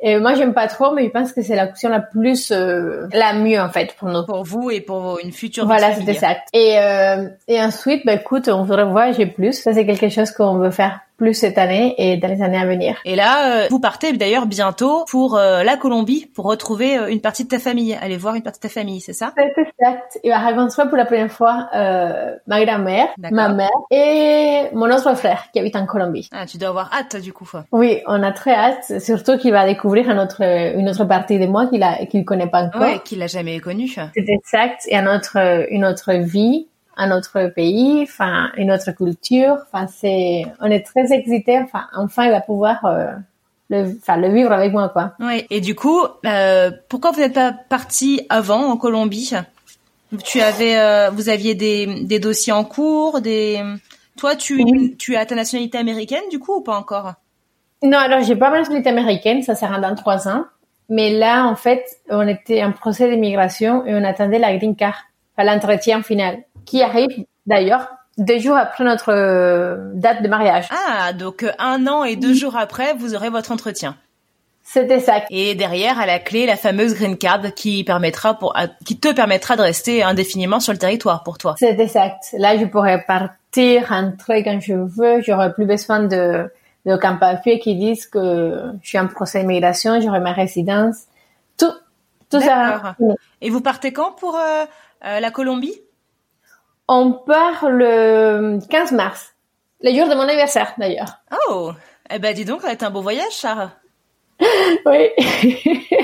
Et 0.00 0.18
moi, 0.18 0.34
j'aime 0.34 0.54
pas 0.54 0.68
trop, 0.68 0.92
mais 0.92 1.06
je 1.06 1.10
pense 1.10 1.32
que 1.32 1.42
c'est 1.42 1.56
l'option 1.56 1.88
la 1.90 2.00
plus, 2.00 2.52
euh, 2.52 3.08
la 3.12 3.32
mieux, 3.32 3.60
en 3.60 3.68
fait, 3.68 3.94
pour 3.98 4.08
nous. 4.08 4.24
Pour 4.24 4.44
vous 4.44 4.70
et 4.70 4.80
pour 4.80 5.18
une 5.22 5.32
future 5.32 5.66
Voilà, 5.66 5.94
c'était 5.94 6.14
ça. 6.14 6.36
Et, 6.52 6.78
euh, 6.78 7.28
et 7.48 7.60
ensuite, 7.60 8.06
bah, 8.06 8.14
écoute, 8.14 8.48
on 8.48 8.62
voudrait 8.62 8.84
voyager 8.84 9.26
plus. 9.26 9.54
Ça, 9.54 9.72
c'est 9.72 9.86
quelque 9.86 10.08
chose 10.08 10.30
qu'on 10.30 10.58
veut 10.58 10.70
faire 10.70 11.00
plus 11.18 11.34
cette 11.34 11.58
année 11.58 11.94
et 11.98 12.16
dans 12.16 12.28
les 12.28 12.40
années 12.40 12.58
à 12.58 12.64
venir. 12.64 12.96
Et 13.04 13.16
là, 13.16 13.64
euh, 13.64 13.66
vous 13.70 13.80
partez 13.80 14.12
d'ailleurs 14.12 14.46
bientôt 14.46 15.04
pour 15.10 15.36
euh, 15.36 15.64
la 15.64 15.76
Colombie 15.76 16.30
pour 16.34 16.46
retrouver 16.46 16.96
euh, 16.96 17.08
une 17.08 17.20
partie 17.20 17.44
de 17.44 17.48
ta 17.48 17.58
famille, 17.58 17.94
aller 18.00 18.16
voir 18.16 18.36
une 18.36 18.42
partie 18.42 18.60
de 18.60 18.68
ta 18.68 18.72
famille, 18.72 19.00
c'est 19.00 19.12
ça? 19.12 19.34
C'est 19.36 19.52
exact. 19.60 20.18
Il 20.22 20.30
va 20.30 20.38
rencontrer 20.38 20.88
pour 20.88 20.96
la 20.96 21.04
première 21.04 21.30
fois 21.30 21.68
euh, 21.74 22.36
ma 22.46 22.64
grand-mère, 22.64 23.08
ma 23.18 23.48
mère 23.48 23.68
et 23.90 24.68
mon 24.72 24.90
autre 24.90 25.14
frère 25.16 25.48
qui 25.52 25.58
habite 25.58 25.76
en 25.76 25.86
Colombie. 25.86 26.28
Ah, 26.32 26.46
tu 26.46 26.56
dois 26.56 26.68
avoir 26.68 26.90
hâte 26.94 27.16
du 27.16 27.32
coup. 27.32 27.50
Oui, 27.72 28.00
on 28.06 28.22
a 28.22 28.30
très 28.30 28.54
hâte, 28.54 29.00
surtout 29.00 29.38
qu'il 29.38 29.52
va 29.52 29.66
découvrir 29.66 30.08
un 30.08 30.22
autre, 30.22 30.42
une 30.42 30.88
autre 30.88 31.04
partie 31.04 31.38
de 31.38 31.46
moi 31.46 31.66
qu'il 31.66 31.82
a, 31.82 32.06
qu'il 32.06 32.24
connaît 32.24 32.46
pas 32.46 32.62
encore. 32.62 32.80
Ouais, 32.80 33.00
qu'il 33.04 33.20
a 33.22 33.26
jamais 33.26 33.58
connu. 33.58 33.88
C'est 33.88 34.10
exact. 34.16 34.82
Et 34.86 34.96
un 34.96 35.12
autre, 35.12 35.36
une 35.70 35.84
autre 35.84 36.12
vie, 36.12 36.68
un 36.98 37.16
autre 37.16 37.50
pays, 37.54 38.02
enfin, 38.02 38.50
une 38.56 38.70
autre 38.70 38.90
culture. 38.92 39.56
Enfin, 39.72 39.86
c'est, 39.86 40.44
on 40.60 40.70
est 40.70 40.84
très 40.84 41.12
excités. 41.12 41.58
Enfin, 41.58 41.86
enfin, 41.96 42.26
il 42.26 42.30
va 42.30 42.42
pouvoir, 42.42 42.84
euh, 42.84 43.12
le, 43.70 43.96
enfin, 43.96 44.18
le 44.18 44.28
vivre 44.28 44.52
avec 44.52 44.72
moi, 44.72 44.90
quoi. 44.90 45.12
Ouais. 45.20 45.46
Et 45.48 45.62
du 45.62 45.74
coup, 45.74 46.02
euh, 46.26 46.70
pourquoi 46.88 47.12
vous 47.12 47.20
n'êtes 47.20 47.34
pas 47.34 47.52
parti 47.52 48.26
avant 48.28 48.70
en 48.70 48.76
Colombie? 48.76 49.32
Tu 50.24 50.40
avais, 50.40 50.78
euh, 50.78 51.10
vous 51.10 51.28
aviez 51.28 51.54
des, 51.54 52.04
des 52.04 52.18
dossiers 52.18 52.52
en 52.52 52.64
cours, 52.64 53.20
des. 53.20 53.62
Toi, 54.16 54.34
tu, 54.34 54.96
tu 54.98 55.16
as 55.16 55.24
ta 55.26 55.34
nationalité 55.36 55.78
américaine 55.78 56.24
du 56.30 56.38
coup 56.40 56.56
ou 56.56 56.60
pas 56.60 56.76
encore? 56.76 57.14
Non, 57.82 57.98
alors 57.98 58.22
j'ai 58.22 58.34
pas 58.34 58.50
ma 58.50 58.58
nationalité 58.58 58.90
américaine, 58.90 59.42
ça 59.42 59.54
sera 59.54 59.78
dans 59.78 59.94
trois 59.94 60.26
ans. 60.26 60.44
Mais 60.88 61.10
là, 61.10 61.44
en 61.44 61.54
fait, 61.54 61.84
on 62.10 62.26
était 62.26 62.64
en 62.64 62.72
procès 62.72 63.08
d'immigration 63.08 63.86
et 63.86 63.94
on 63.94 64.02
attendait 64.02 64.38
la 64.38 64.56
green 64.56 64.74
card, 64.74 65.04
à 65.36 65.44
l'entretien 65.44 66.02
final, 66.02 66.38
qui 66.68 66.82
arrive 66.82 67.24
d'ailleurs 67.46 67.88
deux 68.18 68.38
jours 68.38 68.56
après 68.56 68.84
notre 68.84 69.12
euh, 69.12 69.90
date 69.94 70.22
de 70.22 70.28
mariage. 70.28 70.68
Ah, 70.70 71.12
donc 71.12 71.42
euh, 71.42 71.52
un 71.58 71.86
an 71.86 72.04
et 72.04 72.16
deux 72.16 72.34
jours 72.34 72.56
après, 72.56 72.92
vous 72.94 73.14
aurez 73.14 73.30
votre 73.30 73.52
entretien. 73.52 73.96
C'était 74.62 75.00
ça. 75.00 75.22
Et 75.30 75.54
derrière, 75.54 75.98
à 75.98 76.04
la 76.04 76.18
clé, 76.18 76.44
la 76.44 76.56
fameuse 76.56 76.94
green 76.94 77.16
card 77.16 77.54
qui 77.54 77.84
permettra 77.84 78.34
pour, 78.34 78.54
qui 78.84 78.98
te 78.98 79.10
permettra 79.14 79.56
de 79.56 79.62
rester 79.62 80.02
indéfiniment 80.02 80.60
sur 80.60 80.74
le 80.74 80.78
territoire 80.78 81.22
pour 81.22 81.38
toi. 81.38 81.54
C'est 81.58 81.80
exact. 81.80 82.34
Là, 82.36 82.58
je 82.58 82.66
pourrais 82.66 83.02
partir, 83.06 83.88
rentrer 83.88 84.44
quand 84.44 84.60
je 84.60 84.74
veux. 84.74 85.22
J'aurais 85.22 85.54
plus 85.54 85.64
besoin 85.64 86.00
de, 86.00 86.52
de 86.84 87.18
papier 87.18 87.60
qui 87.60 87.76
disent 87.76 88.06
que 88.06 88.60
je 88.82 88.88
suis 88.88 88.98
en 88.98 89.06
procès 89.06 89.40
d'immigration, 89.40 90.02
j'aurai 90.02 90.20
ma 90.20 90.32
résidence. 90.32 90.96
Tout, 91.56 91.72
tout 92.30 92.40
ça. 92.40 92.94
Et 93.40 93.48
vous 93.48 93.62
partez 93.62 93.94
quand 93.94 94.12
pour 94.12 94.36
euh, 94.36 94.66
euh, 95.06 95.20
la 95.20 95.30
Colombie? 95.30 95.80
On 96.88 97.12
part 97.12 97.68
le 97.68 98.58
15 98.68 98.92
mars, 98.92 99.34
le 99.82 99.94
jour 99.94 100.08
de 100.08 100.14
mon 100.14 100.22
anniversaire 100.22 100.72
d'ailleurs. 100.78 101.18
Oh, 101.48 101.72
eh 102.10 102.18
ben 102.18 102.34
dis 102.34 102.46
donc, 102.46 102.62
ça 102.62 102.68
va 102.68 102.72
être 102.72 102.82
un 102.82 102.90
beau 102.90 103.02
voyage, 103.02 103.32
Sarah. 103.32 103.72
oui. 104.86 105.10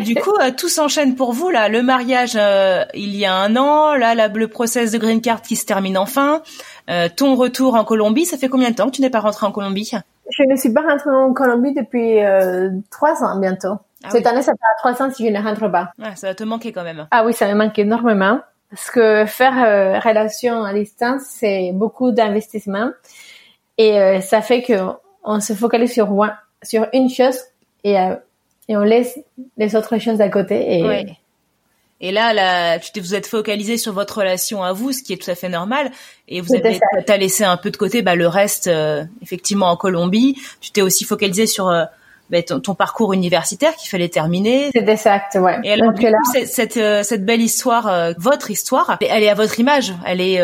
du 0.03 0.15
coup, 0.17 0.35
euh, 0.41 0.51
tout 0.57 0.69
s'enchaîne 0.69 1.15
pour 1.15 1.33
vous 1.33 1.51
là. 1.51 1.69
Le 1.69 1.83
mariage, 1.83 2.37
euh, 2.37 2.85
il 2.93 3.15
y 3.15 3.25
a 3.25 3.35
un 3.35 3.57
an. 3.57 3.95
Là, 3.95 4.29
le 4.29 4.49
process 4.49 4.91
de 4.91 4.99
green 4.99 5.21
card 5.21 5.41
qui 5.41 5.57
se 5.57 5.65
termine 5.65 5.97
enfin. 5.97 6.43
Euh, 6.91 7.09
ton 7.15 7.37
retour 7.37 7.75
en 7.75 7.85
Colombie, 7.85 8.27
ça 8.27 8.37
fait 8.37 8.49
combien 8.49 8.71
de 8.71 8.75
temps 8.75 8.87
que 8.87 8.97
tu 8.97 9.03
n'es 9.03 9.11
pas 9.11 9.21
rentré 9.21 9.47
en 9.47 9.53
Colombie? 9.53 9.91
Je 10.31 10.43
ne 10.51 10.57
suis 10.57 10.73
pas 10.73 10.83
rentrée 10.83 11.11
en 11.11 11.33
Colombie 11.33 11.75
depuis 11.75 12.19
trois 12.91 13.23
ans 13.23 13.39
bientôt. 13.39 13.77
Ah 14.03 14.11
Cette 14.11 14.27
année, 14.27 14.43
ça 14.43 14.53
fera 14.53 14.95
trois 14.95 15.07
ans 15.07 15.11
si 15.11 15.27
je 15.27 15.33
ne 15.33 15.41
rentre 15.41 15.69
pas. 15.71 15.93
Ah, 16.03 16.15
ça 16.17 16.29
va 16.29 16.35
te 16.35 16.45
manquer 16.45 16.73
quand 16.73 16.83
même. 16.83 17.07
Ah 17.11 17.25
oui, 17.25 17.33
ça 17.33 17.49
me 17.49 17.55
manque 17.55 17.79
énormément. 17.79 18.41
Parce 18.71 18.91
que 18.91 19.25
faire 19.27 20.03
relation 20.03 20.65
à 20.65 20.75
distance, 20.75 21.23
c'est 21.29 21.71
beaucoup 21.73 22.11
d'investissement. 22.11 22.91
Et 23.79 24.21
ça 24.21 24.43
fait 24.43 24.63
que 24.63 24.75
on 25.25 25.41
se 25.41 25.55
focalise 25.55 25.93
sur, 25.93 26.09
sur 26.63 26.87
une 26.93 27.09
chose 27.09 27.39
et, 27.83 27.99
euh, 27.99 28.15
et 28.69 28.77
on 28.77 28.83
laisse 28.83 29.19
les 29.57 29.75
autres 29.75 29.99
choses 29.99 30.21
à 30.21 30.29
côté. 30.29 30.81
Et, 30.81 31.07
et 32.01 32.13
là, 32.13 32.35
là, 32.35 32.79
tu 32.79 33.01
vous 33.01 33.15
êtes 33.15 33.27
focalisé 33.27 33.79
sur 33.79 33.93
votre 33.93 34.19
relation 34.19 34.63
à 34.63 34.73
vous, 34.73 34.93
ce 34.93 35.03
qui 35.03 35.13
est 35.13 35.23
tout 35.23 35.31
à 35.31 35.35
fait 35.35 35.49
normal. 35.49 35.91
Et 36.29 36.41
vous 36.41 36.55
avez, 36.55 36.79
t'as 37.07 37.17
laissé 37.17 37.45
un 37.45 37.57
peu 37.57 37.71
de 37.71 37.77
côté 37.77 38.03
bah, 38.03 38.15
le 38.15 38.29
reste, 38.29 38.67
euh, 38.67 39.05
effectivement, 39.23 39.71
en 39.71 39.77
Colombie. 39.77 40.37
Tu 40.61 40.71
t'es 40.71 40.83
aussi 40.83 41.05
focalisé 41.05 41.47
sur 41.47 41.69
euh, 42.33 42.41
bah, 42.49 42.61
ton, 42.61 42.75
parcours 42.75 43.13
universitaire 43.13 43.75
qu'il 43.77 43.89
fallait 43.89 44.09
terminer. 44.09 44.71
C'est 44.73 44.89
exact, 44.89 45.37
ouais. 45.37 45.59
Et 45.65 45.73
alors, 45.73 45.93
du 45.93 46.07
coup, 46.07 46.13
cette, 46.47 47.05
cette, 47.05 47.25
belle 47.25 47.41
histoire, 47.41 48.15
votre 48.19 48.51
histoire, 48.51 48.99
elle 49.01 49.23
est 49.23 49.31
à 49.31 49.35
votre 49.35 49.59
image. 49.61 49.95
Elle 50.07 50.21
est 50.21 50.41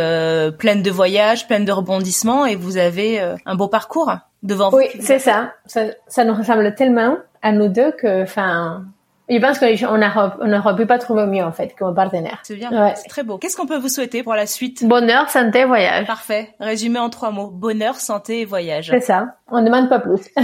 pleine 0.57 0.83
de 0.83 0.90
voyages, 0.90 1.47
pleine 1.47 1.64
de 1.64 1.73
rebondissements, 1.73 2.47
et 2.47 2.57
vous 2.57 2.77
avez 2.77 3.21
un 3.47 3.55
beau 3.55 3.69
parcours 3.69 4.12
devant 4.43 4.71
vous. 4.71 4.79
Oui, 4.79 4.87
c'est 5.01 5.19
ça. 5.19 5.53
ça. 5.66 5.83
Ça 6.09 6.25
nous 6.25 6.35
ressemble 6.35 6.75
tellement 6.75 7.16
à 7.43 7.53
nous 7.53 7.69
deux 7.69 7.93
que, 7.93 8.23
enfin, 8.23 8.85
je 9.31 9.38
pense 9.38 9.59
qu'on 9.61 10.47
n'aurait 10.47 10.77
pu 10.77 10.87
pas 10.87 10.99
trouver 10.99 11.27
mieux 11.27 11.45
en 11.45 11.53
fait 11.53 11.75
comme 11.79 11.95
partenaire. 11.95 12.40
C'est 12.43 12.57
bien, 12.57 12.93
c'est 12.97 13.09
très 13.09 13.23
beau. 13.23 13.38
Qu'est-ce 13.38 13.57
qu'on 13.57 13.66
peut 13.66 13.79
vous 13.79 13.88
souhaiter 13.88 14.23
pour 14.23 14.35
la 14.35 14.47
suite? 14.47 14.85
Bonheur, 14.85 15.29
santé, 15.31 15.64
voyage. 15.64 16.07
Parfait. 16.07 16.55
Résumé 16.59 16.99
en 16.99 17.11
trois 17.11 17.31
mots 17.31 17.49
bonheur, 17.49 17.97
santé 17.97 18.40
et 18.40 18.45
voyage. 18.45 18.88
C'est 18.90 19.01
ça. 19.01 19.37
On 19.49 19.61
ne 19.61 19.66
demande 19.66 19.88
pas 19.88 20.01
plus. 20.01 20.29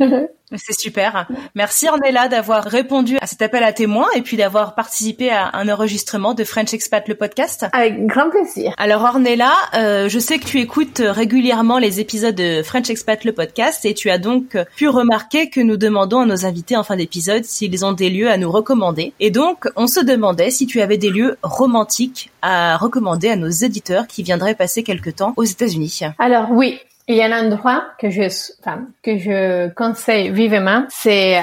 C'est 0.56 0.78
super. 0.78 1.28
Merci 1.54 1.88
Ornella 1.88 2.28
d'avoir 2.28 2.64
répondu 2.64 3.18
à 3.20 3.26
cet 3.26 3.42
appel 3.42 3.62
à 3.62 3.72
témoins 3.72 4.06
et 4.14 4.22
puis 4.22 4.38
d'avoir 4.38 4.74
participé 4.74 5.28
à 5.30 5.50
un 5.52 5.68
enregistrement 5.68 6.32
de 6.32 6.42
French 6.42 6.72
Expat 6.72 7.06
le 7.06 7.14
podcast. 7.14 7.66
Avec 7.72 8.06
grand 8.06 8.30
plaisir. 8.30 8.72
Alors 8.78 9.02
Ornella, 9.02 9.52
euh, 9.74 10.08
je 10.08 10.18
sais 10.18 10.38
que 10.38 10.46
tu 10.46 10.58
écoutes 10.60 11.02
régulièrement 11.04 11.78
les 11.78 12.00
épisodes 12.00 12.34
de 12.34 12.62
French 12.62 12.88
Expat 12.88 13.24
le 13.24 13.32
podcast 13.32 13.84
et 13.84 13.92
tu 13.92 14.08
as 14.08 14.16
donc 14.16 14.56
pu 14.76 14.88
remarquer 14.88 15.50
que 15.50 15.60
nous 15.60 15.76
demandons 15.76 16.20
à 16.20 16.26
nos 16.26 16.46
invités 16.46 16.76
en 16.78 16.82
fin 16.82 16.96
d'épisode 16.96 17.44
s'ils 17.44 17.84
ont 17.84 17.92
des 17.92 18.08
lieux 18.08 18.30
à 18.30 18.38
nous 18.38 18.50
recommander. 18.50 19.12
Et 19.20 19.30
donc 19.30 19.68
on 19.76 19.86
se 19.86 20.00
demandait 20.00 20.50
si 20.50 20.66
tu 20.66 20.80
avais 20.80 20.96
des 20.96 21.10
lieux 21.10 21.36
romantiques 21.42 22.30
à 22.40 22.78
recommander 22.78 23.28
à 23.28 23.36
nos 23.36 23.50
éditeurs 23.50 24.06
qui 24.06 24.22
viendraient 24.22 24.54
passer 24.54 24.82
quelque 24.82 25.10
temps 25.10 25.34
aux 25.36 25.44
États-Unis. 25.44 26.00
Alors 26.18 26.50
oui, 26.50 26.80
il 27.08 27.16
y 27.16 27.22
a 27.22 27.26
un 27.26 27.46
endroit 27.46 27.84
que 27.98 28.10
je, 28.10 28.22
enfin, 28.60 28.86
que 29.02 29.16
je 29.18 29.68
conseille 29.74 30.30
vivement, 30.30 30.84
c'est 30.88 31.40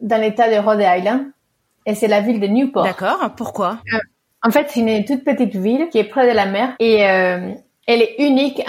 dans 0.00 0.20
l'état 0.20 0.48
de 0.48 0.56
Rhode 0.56 0.80
Island, 0.80 1.26
et 1.86 1.94
c'est 1.94 2.08
la 2.08 2.20
ville 2.20 2.40
de 2.40 2.46
Newport. 2.46 2.84
D'accord. 2.84 3.30
Pourquoi? 3.36 3.78
Euh, 3.92 3.98
En 4.44 4.50
fait, 4.50 4.66
c'est 4.70 4.80
une 4.80 5.04
toute 5.04 5.24
petite 5.24 5.54
ville 5.54 5.88
qui 5.90 5.98
est 5.98 6.04
près 6.04 6.28
de 6.28 6.34
la 6.34 6.46
mer 6.46 6.74
et 6.78 7.06
euh, 7.08 7.52
elle 7.86 8.02
est 8.02 8.14
unique. 8.18 8.62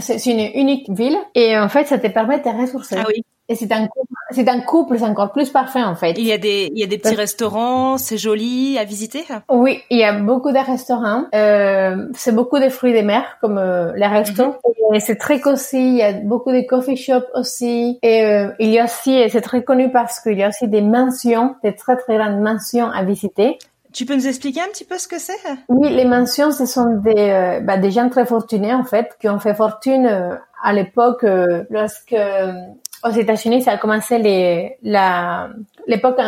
C'est 0.00 0.24
une 0.26 0.40
unique 0.60 0.88
ville 0.90 1.18
et 1.34 1.58
en 1.58 1.68
fait, 1.68 1.86
ça 1.86 1.98
te 1.98 2.06
permet 2.06 2.38
de 2.38 2.44
te 2.44 2.48
ressourcer. 2.48 2.96
Ah 2.98 3.04
oui. 3.08 3.24
Et 3.48 3.54
c'est 3.54 3.72
un 3.72 3.86
couple, 3.86 4.14
c'est 4.30 4.48
un 4.48 4.60
couple, 4.60 4.98
c'est 4.98 5.04
encore 5.04 5.32
plus 5.32 5.50
parfait 5.50 5.82
en 5.82 5.94
fait. 5.94 6.14
Il 6.16 6.24
y 6.24 6.32
a 6.32 6.38
des, 6.38 6.70
il 6.72 6.80
y 6.80 6.84
a 6.84 6.86
des 6.86 6.96
petits 6.96 7.14
restaurants, 7.14 7.98
c'est 7.98 8.16
joli 8.16 8.78
à 8.78 8.84
visiter. 8.84 9.24
Oui, 9.50 9.82
il 9.90 9.98
y 9.98 10.04
a 10.04 10.12
beaucoup 10.12 10.52
de 10.52 10.58
restaurants. 10.58 11.24
Euh, 11.34 12.06
c'est 12.14 12.34
beaucoup 12.34 12.60
de 12.60 12.68
fruits 12.68 12.94
de 12.94 13.00
mer 13.00 13.24
comme 13.40 13.58
euh, 13.58 13.92
les 13.96 14.06
restos. 14.06 14.54
Et 14.94 15.00
c'est 15.00 15.16
très 15.16 15.40
cosy. 15.40 15.78
Il 15.78 15.96
y 15.96 16.02
a 16.02 16.12
beaucoup 16.12 16.52
de 16.52 16.60
coffee 16.60 16.96
shops 16.96 17.26
aussi. 17.34 17.98
Et 18.02 18.24
euh, 18.24 18.52
il 18.58 18.70
y 18.70 18.78
a 18.78 18.84
aussi, 18.84 19.12
et 19.12 19.28
c'est 19.28 19.40
très 19.40 19.64
connu 19.64 19.90
parce 19.90 20.20
qu'il 20.20 20.38
y 20.38 20.42
a 20.42 20.48
aussi 20.48 20.68
des 20.68 20.82
mansions, 20.82 21.56
des 21.64 21.74
très 21.74 21.96
très 21.96 22.16
grandes 22.16 22.40
mansions 22.40 22.90
à 22.90 23.02
visiter. 23.02 23.58
Tu 23.92 24.06
peux 24.06 24.14
nous 24.14 24.28
expliquer 24.28 24.60
un 24.60 24.68
petit 24.68 24.84
peu 24.84 24.96
ce 24.96 25.08
que 25.08 25.18
c'est? 25.18 25.36
Oui, 25.68 25.90
les 25.90 26.06
mansions, 26.06 26.52
ce 26.52 26.64
sont 26.64 26.96
des, 26.96 27.14
euh, 27.16 27.60
bah, 27.60 27.76
des 27.76 27.90
gens 27.90 28.08
très 28.08 28.24
fortunés 28.24 28.72
en 28.72 28.84
fait, 28.84 29.16
qui 29.20 29.28
ont 29.28 29.38
fait 29.38 29.54
fortune 29.54 30.06
euh, 30.06 30.34
à 30.62 30.72
l'époque 30.72 31.26
lorsque 31.70 32.14
aux 33.04 33.10
États-Unis, 33.10 33.62
ça 33.62 33.72
a 33.72 33.76
commencé 33.78 34.18
l'époque, 35.86 36.18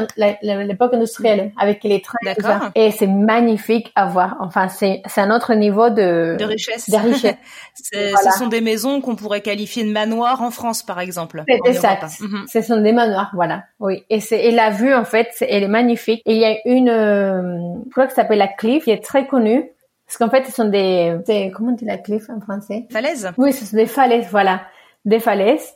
l'époque 0.42 0.94
industrielle 0.94 1.52
avec 1.56 1.84
les 1.84 2.02
trains 2.02 2.18
et 2.26 2.34
tout 2.34 2.42
ça. 2.42 2.72
Et 2.74 2.90
c'est 2.90 3.06
magnifique 3.06 3.92
à 3.94 4.06
voir. 4.06 4.36
Enfin, 4.40 4.68
c'est, 4.68 5.02
un 5.16 5.30
autre 5.30 5.54
niveau 5.54 5.90
de, 5.90 6.36
de 6.38 6.44
richesse. 6.44 6.90
De 6.90 6.96
richesse. 6.96 7.36
Ce 7.74 8.38
sont 8.38 8.48
des 8.48 8.60
maisons 8.60 9.00
qu'on 9.00 9.16
pourrait 9.16 9.40
qualifier 9.40 9.84
de 9.84 9.92
manoirs 9.92 10.42
en 10.42 10.50
France, 10.50 10.82
par 10.82 11.00
exemple. 11.00 11.44
C'est 11.48 11.60
exact. 11.68 12.04
Mhm. 12.20 12.46
Ce 12.48 12.60
sont 12.60 12.80
des 12.80 12.92
manoirs, 12.92 13.30
voilà. 13.34 13.64
Oui. 13.78 14.04
Et 14.10 14.20
et 14.32 14.50
la 14.50 14.70
vue, 14.70 14.94
en 14.94 15.04
fait, 15.04 15.28
elle 15.40 15.62
est 15.62 15.68
magnifique. 15.68 16.22
Et 16.26 16.34
il 16.34 16.40
y 16.40 16.44
a 16.44 16.56
une, 16.64 16.88
euh, 16.88 17.58
je 17.86 17.90
crois 17.90 18.06
que 18.06 18.12
ça 18.12 18.22
s'appelle 18.22 18.38
la 18.38 18.48
Cliff, 18.48 18.84
qui 18.84 18.90
est 18.90 19.04
très 19.04 19.26
connue. 19.26 19.70
Parce 20.06 20.18
qu'en 20.18 20.28
fait, 20.28 20.44
ce 20.46 20.52
sont 20.52 20.68
des, 20.68 21.16
des 21.26 21.50
comment 21.50 21.70
on 21.70 21.74
dit 21.74 21.84
la 21.84 21.96
cliff 21.96 22.28
en 22.28 22.40
français? 22.40 22.86
Falaises. 22.92 23.32
Oui, 23.38 23.52
ce 23.52 23.64
sont 23.64 23.76
des 23.76 23.86
falaises, 23.86 24.26
voilà. 24.30 24.62
Des 25.04 25.18
falaises. 25.18 25.74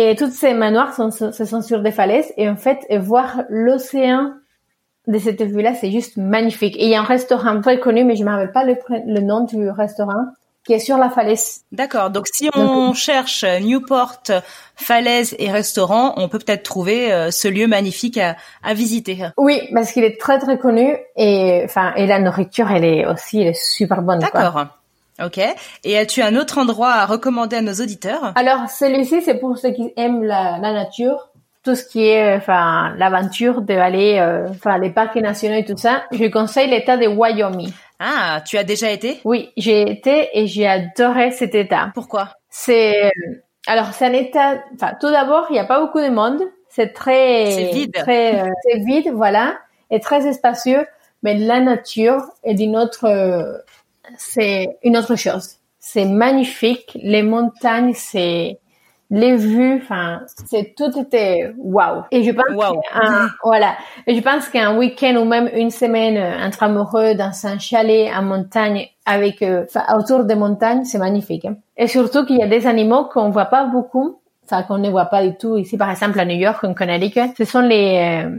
Et 0.00 0.14
toutes 0.14 0.30
ces 0.30 0.54
manoirs 0.54 0.94
sont, 0.94 1.10
ce 1.10 1.44
sont 1.44 1.60
sur 1.60 1.82
des 1.82 1.90
falaises. 1.90 2.32
Et 2.36 2.48
en 2.48 2.54
fait, 2.54 2.86
voir 3.00 3.42
l'océan 3.48 4.32
de 5.08 5.18
cette 5.18 5.42
vue-là, 5.42 5.74
c'est 5.74 5.90
juste 5.90 6.16
magnifique. 6.16 6.76
Et 6.76 6.84
il 6.84 6.90
y 6.90 6.94
a 6.94 7.00
un 7.00 7.04
restaurant 7.04 7.60
très 7.60 7.80
connu, 7.80 8.04
mais 8.04 8.14
je 8.14 8.22
ne 8.22 8.28
me 8.28 8.30
rappelle 8.30 8.52
pas 8.52 8.64
le, 8.64 8.76
le, 9.12 9.20
nom 9.20 9.40
du 9.40 9.68
restaurant, 9.68 10.26
qui 10.64 10.72
est 10.74 10.78
sur 10.78 10.98
la 10.98 11.10
falaise. 11.10 11.62
D'accord. 11.72 12.10
Donc, 12.10 12.26
si 12.32 12.48
on 12.54 12.92
cherche 12.92 13.44
Newport, 13.60 14.22
falaise 14.76 15.34
et 15.40 15.50
restaurant, 15.50 16.14
on 16.16 16.28
peut 16.28 16.38
peut-être 16.38 16.62
trouver 16.62 17.12
euh, 17.12 17.32
ce 17.32 17.48
lieu 17.48 17.66
magnifique 17.66 18.18
à, 18.18 18.36
à 18.62 18.74
visiter. 18.74 19.26
Oui, 19.36 19.62
parce 19.74 19.90
qu'il 19.90 20.04
est 20.04 20.20
très 20.20 20.38
très 20.38 20.58
connu 20.58 20.96
et 21.16 21.62
enfin 21.64 21.92
et 21.96 22.06
la 22.06 22.20
nourriture, 22.20 22.70
elle 22.70 22.84
est 22.84 23.04
aussi, 23.04 23.40
elle 23.40 23.48
est 23.48 23.60
super 23.60 24.02
bonne. 24.02 24.20
D'accord. 24.20 24.77
Ok. 25.24 25.40
Et 25.84 25.98
as-tu 25.98 26.22
un 26.22 26.36
autre 26.36 26.58
endroit 26.58 26.90
à 26.92 27.06
recommander 27.06 27.56
à 27.56 27.62
nos 27.62 27.72
auditeurs? 27.72 28.32
Alors 28.36 28.68
celui-ci, 28.70 29.22
c'est 29.22 29.38
pour 29.38 29.58
ceux 29.58 29.70
qui 29.70 29.92
aiment 29.96 30.22
la, 30.22 30.58
la 30.62 30.72
nature, 30.72 31.30
tout 31.64 31.74
ce 31.74 31.84
qui 31.84 32.06
est, 32.06 32.36
enfin, 32.36 32.94
l'aventure 32.96 33.62
d'aller, 33.62 34.18
euh, 34.18 34.48
enfin, 34.50 34.78
les 34.78 34.90
parcs 34.90 35.16
nationaux 35.16 35.56
et 35.56 35.64
tout 35.64 35.76
ça. 35.76 36.04
Je 36.12 36.26
conseille 36.26 36.70
l'État 36.70 36.96
de 36.96 37.08
Wyoming. 37.08 37.72
Ah, 37.98 38.40
tu 38.46 38.56
as 38.58 38.64
déjà 38.64 38.90
été? 38.90 39.20
Oui, 39.24 39.50
j'ai 39.56 39.90
été 39.90 40.28
et 40.32 40.46
j'ai 40.46 40.68
adoré 40.68 41.32
cet 41.32 41.56
État. 41.56 41.90
Pourquoi? 41.94 42.30
C'est, 42.48 43.06
euh, 43.06 43.10
alors 43.66 43.92
c'est 43.92 44.06
un 44.06 44.12
État. 44.12 44.62
Enfin, 44.74 44.92
tout 45.00 45.10
d'abord, 45.10 45.46
il 45.50 45.54
n'y 45.54 45.58
a 45.58 45.64
pas 45.64 45.80
beaucoup 45.80 46.00
de 46.00 46.10
monde. 46.10 46.40
C'est 46.68 46.92
très, 46.92 47.70
vide, 47.72 47.92
très, 47.92 48.40
euh, 48.40 48.50
c'est 48.62 48.78
vide, 48.84 49.10
voilà, 49.12 49.56
et 49.90 49.98
très 49.98 50.28
espacieux. 50.28 50.86
Mais 51.24 51.34
la 51.34 51.58
nature 51.58 52.22
est 52.44 52.54
d'une 52.54 52.76
autre 52.76 53.64
c'est 54.16 54.78
une 54.82 54.96
autre 54.96 55.16
chose. 55.16 55.56
C'est 55.78 56.04
magnifique. 56.04 56.96
Les 57.02 57.22
montagnes, 57.22 57.92
c'est 57.94 58.58
les 59.10 59.36
vues, 59.36 59.76
enfin, 59.82 60.20
c'est 60.50 60.74
tout 60.76 60.90
était 60.98 61.54
waouh. 61.56 62.02
Et 62.10 62.22
je 62.22 62.30
pense 62.30 62.44
qu'un- 62.92 63.28
voilà. 63.42 63.74
Et 64.06 64.14
je 64.14 64.20
pense 64.20 64.48
qu'un 64.50 64.76
week-end 64.76 65.14
ou 65.16 65.24
même 65.24 65.48
une 65.54 65.70
semaine 65.70 66.18
euh, 66.18 66.46
entre 66.46 66.62
amoureux 66.64 67.14
dans 67.14 67.32
un 67.44 67.58
chalet 67.58 68.10
en 68.14 68.22
montagne 68.22 68.86
avec, 69.06 69.40
euh, 69.40 69.64
enfin, 69.64 69.84
autour 69.96 70.24
des 70.24 70.34
montagnes, 70.34 70.84
c'est 70.84 70.98
magnifique. 70.98 71.46
hein. 71.46 71.56
Et 71.78 71.86
surtout 71.86 72.26
qu'il 72.26 72.36
y 72.38 72.42
a 72.42 72.48
des 72.48 72.66
animaux 72.66 73.04
qu'on 73.04 73.30
voit 73.30 73.46
pas 73.46 73.64
beaucoup, 73.64 74.20
enfin, 74.44 74.62
qu'on 74.64 74.76
ne 74.76 74.90
voit 74.90 75.06
pas 75.06 75.22
du 75.26 75.34
tout 75.38 75.56
ici, 75.56 75.78
par 75.78 75.90
exemple, 75.90 76.20
à 76.20 76.26
New 76.26 76.36
York, 76.36 76.62
en 76.64 76.74
Connecticut. 76.74 77.32
Ce 77.38 77.44
sont 77.46 77.60
les, 77.62 78.24
euh, 78.26 78.36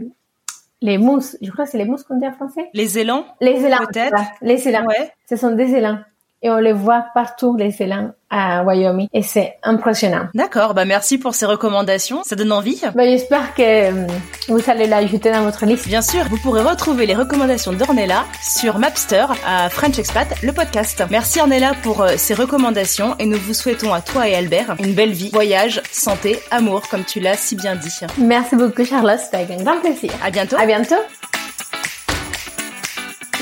les 0.82 0.98
mousses. 0.98 1.36
Je 1.42 1.50
crois 1.50 1.64
que 1.64 1.70
c'est 1.70 1.78
les 1.78 1.84
mousses 1.84 2.02
qu'on 2.04 2.18
dit 2.18 2.26
en 2.26 2.32
français. 2.32 2.68
Les 2.74 2.98
élans 2.98 3.24
Les 3.40 3.64
élans. 3.64 3.78
Peut-être. 3.78 4.10
voilà. 4.10 4.30
Les 4.42 4.66
élans. 4.68 4.84
Ouais. 4.86 5.12
Ce 5.28 5.36
sont 5.36 5.52
des 5.52 5.74
élans. 5.74 5.98
Et 6.42 6.50
on 6.50 6.56
les 6.56 6.72
voit 6.72 7.04
partout, 7.12 7.54
les 7.58 7.82
élans, 7.82 8.12
à 8.30 8.62
Wyoming. 8.64 9.08
Et 9.12 9.22
c'est 9.22 9.58
impressionnant. 9.62 10.28
D'accord, 10.34 10.72
bah 10.72 10.86
merci 10.86 11.18
pour 11.18 11.34
ces 11.34 11.44
recommandations, 11.44 12.22
ça 12.24 12.34
donne 12.34 12.52
envie. 12.52 12.80
Ben, 12.94 13.10
J'espère 13.10 13.54
que 13.54 13.62
euh, 13.62 14.06
vous 14.48 14.70
allez 14.70 14.86
l'ajouter 14.86 15.30
dans 15.30 15.42
votre 15.42 15.66
liste. 15.66 15.86
Bien 15.86 16.00
sûr, 16.00 16.24
vous 16.30 16.38
pourrez 16.38 16.62
retrouver 16.62 17.04
les 17.04 17.14
recommandations 17.14 17.74
d'Ornella 17.74 18.24
sur 18.42 18.78
Mapster 18.78 19.26
à 19.46 19.68
French 19.68 19.98
Expat, 19.98 20.28
le 20.42 20.52
podcast. 20.52 21.04
Merci 21.10 21.40
Ornella 21.40 21.72
pour 21.82 22.00
euh, 22.00 22.14
ces 22.16 22.32
recommandations 22.32 23.16
et 23.18 23.26
nous 23.26 23.38
vous 23.38 23.54
souhaitons 23.54 23.92
à 23.92 24.00
toi 24.00 24.26
et 24.26 24.34
Albert 24.34 24.76
une 24.78 24.94
belle 24.94 25.12
vie, 25.12 25.30
voyage, 25.30 25.82
santé, 25.92 26.38
amour, 26.50 26.88
comme 26.88 27.04
tu 27.04 27.20
l'as 27.20 27.36
si 27.36 27.54
bien 27.54 27.76
dit. 27.76 28.00
Merci 28.16 28.56
beaucoup, 28.56 28.84
Charlotte. 28.84 29.18
C'était 29.18 29.38
avec 29.38 29.60
un 29.60 29.62
grand 29.62 29.78
plaisir. 29.80 30.10
À 30.24 30.30
bientôt. 30.30 30.56
À 30.58 30.64
bientôt. 30.64 30.96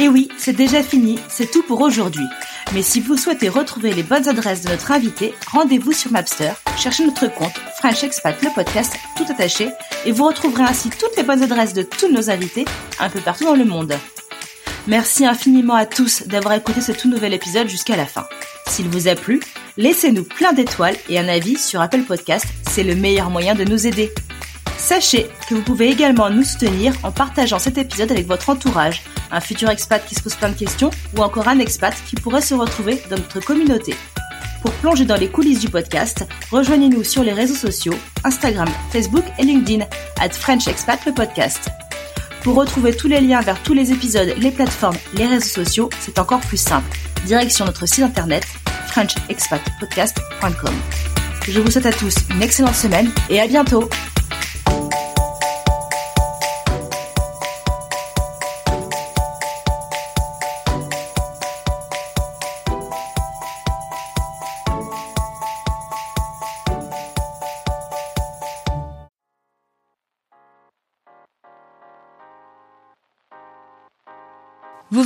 Et 0.01 0.09
oui, 0.09 0.29
c'est 0.37 0.53
déjà 0.53 0.83
fini, 0.83 1.19
c'est 1.29 1.51
tout 1.51 1.63
pour 1.63 1.81
aujourd'hui. 1.81 2.25
Mais 2.75 2.83
si 2.83 3.01
vous 3.01 3.17
souhaitez 3.17 3.49
retrouver 3.49 3.95
les 3.95 4.03
bonnes 4.03 4.29
adresses 4.29 4.63
de 4.63 4.69
notre 4.69 4.93
invité, 4.93 5.35
rendez-vous 5.51 5.93
sur 5.93 6.13
Mapster, 6.13 6.53
cherchez 6.77 7.07
notre 7.07 7.27
compte 7.33 7.55
French 7.79 8.05
Expat 8.05 8.37
le 8.43 8.51
podcast 8.55 8.95
tout 9.17 9.25
attaché 9.31 9.71
et 10.05 10.13
vous 10.13 10.27
retrouverez 10.27 10.65
ainsi 10.65 10.91
toutes 10.91 11.17
les 11.17 11.23
bonnes 11.23 11.43
adresses 11.43 11.73
de 11.73 11.83
tous 11.83 12.13
nos 12.13 12.29
invités 12.29 12.67
un 13.01 13.09
peu 13.09 13.21
partout 13.21 13.45
dans 13.45 13.55
le 13.55 13.65
monde. 13.65 13.95
Merci 14.87 15.25
infiniment 15.25 15.75
à 15.75 15.87
tous 15.87 16.25
d'avoir 16.27 16.55
écouté 16.55 16.83
ce 16.83 16.93
tout 16.93 17.09
nouvel 17.09 17.33
épisode 17.33 17.69
jusqu'à 17.69 17.97
la 17.97 18.07
fin. 18.07 18.27
S'il 18.67 18.89
vous 18.89 19.09
a 19.09 19.15
plu, 19.15 19.41
laissez-nous 19.79 20.25
plein 20.25 20.53
d'étoiles 20.53 20.97
et 21.09 21.19
un 21.19 21.29
avis 21.29 21.57
sur 21.57 21.81
Apple 21.81 22.03
Podcast, 22.03 22.45
c'est 22.71 22.85
le 22.85 22.95
meilleur 22.95 23.31
moyen 23.31 23.55
de 23.55 23.65
nous 23.65 23.87
aider. 23.87 24.13
Sachez 24.79 25.27
que 25.49 25.55
vous 25.55 25.63
pouvez 25.63 25.91
également 25.91 26.31
nous 26.31 26.45
soutenir 26.45 26.95
en 27.03 27.11
partageant 27.11 27.59
cet 27.59 27.77
épisode 27.77 28.13
avec 28.13 28.27
votre 28.27 28.49
entourage, 28.49 29.03
un 29.31 29.41
futur 29.41 29.69
expat 29.69 30.05
qui 30.07 30.15
se 30.15 30.23
pose 30.23 30.37
plein 30.37 30.51
de 30.51 30.57
questions 30.57 30.91
ou 31.17 31.21
encore 31.21 31.49
un 31.49 31.59
expat 31.59 31.95
qui 32.07 32.17
pourrait 32.17 32.41
se 32.41 32.55
retrouver 32.55 33.03
dans 33.11 33.17
notre 33.17 33.41
communauté. 33.41 33.95
Pour 34.63 34.73
plonger 34.73 35.05
dans 35.05 35.17
les 35.17 35.29
coulisses 35.29 35.61
du 35.61 35.69
podcast, 35.69 36.27
rejoignez-nous 36.51 37.05
sur 37.05 37.23
les 37.23 37.33
réseaux 37.33 37.55
sociaux, 37.55 37.95
Instagram, 38.25 38.69
Facebook 38.91 39.25
et 39.39 39.43
LinkedIn, 39.43 39.85
at 40.21 40.31
French 40.31 40.67
Expat 40.69 41.05
le 41.07 41.13
podcast. 41.13 41.69
Pour 42.43 42.55
retrouver 42.57 42.97
tous 42.97 43.09
les 43.09 43.21
liens 43.21 43.41
vers 43.41 43.63
tous 43.63 43.75
les 43.75 43.93
épisodes, 43.93 44.33
les 44.39 44.51
plateformes, 44.51 44.97
les 45.15 45.27
réseaux 45.27 45.65
sociaux, 45.65 45.91
c'est 46.01 46.19
encore 46.19 46.41
plus 46.41 46.57
simple. 46.57 46.89
Direction 47.27 47.67
notre 47.67 47.87
site 47.87 48.05
internet 48.05 48.47
frenchexpatpodcast.com. 48.87 50.75
Je 51.49 51.61
vous 51.61 51.71
souhaite 51.71 51.87
à 51.87 51.93
tous 51.93 52.15
une 52.31 52.43
excellente 52.43 52.75
semaine 52.75 53.11
et 53.31 53.41
à 53.41 53.47
bientôt 53.47 53.89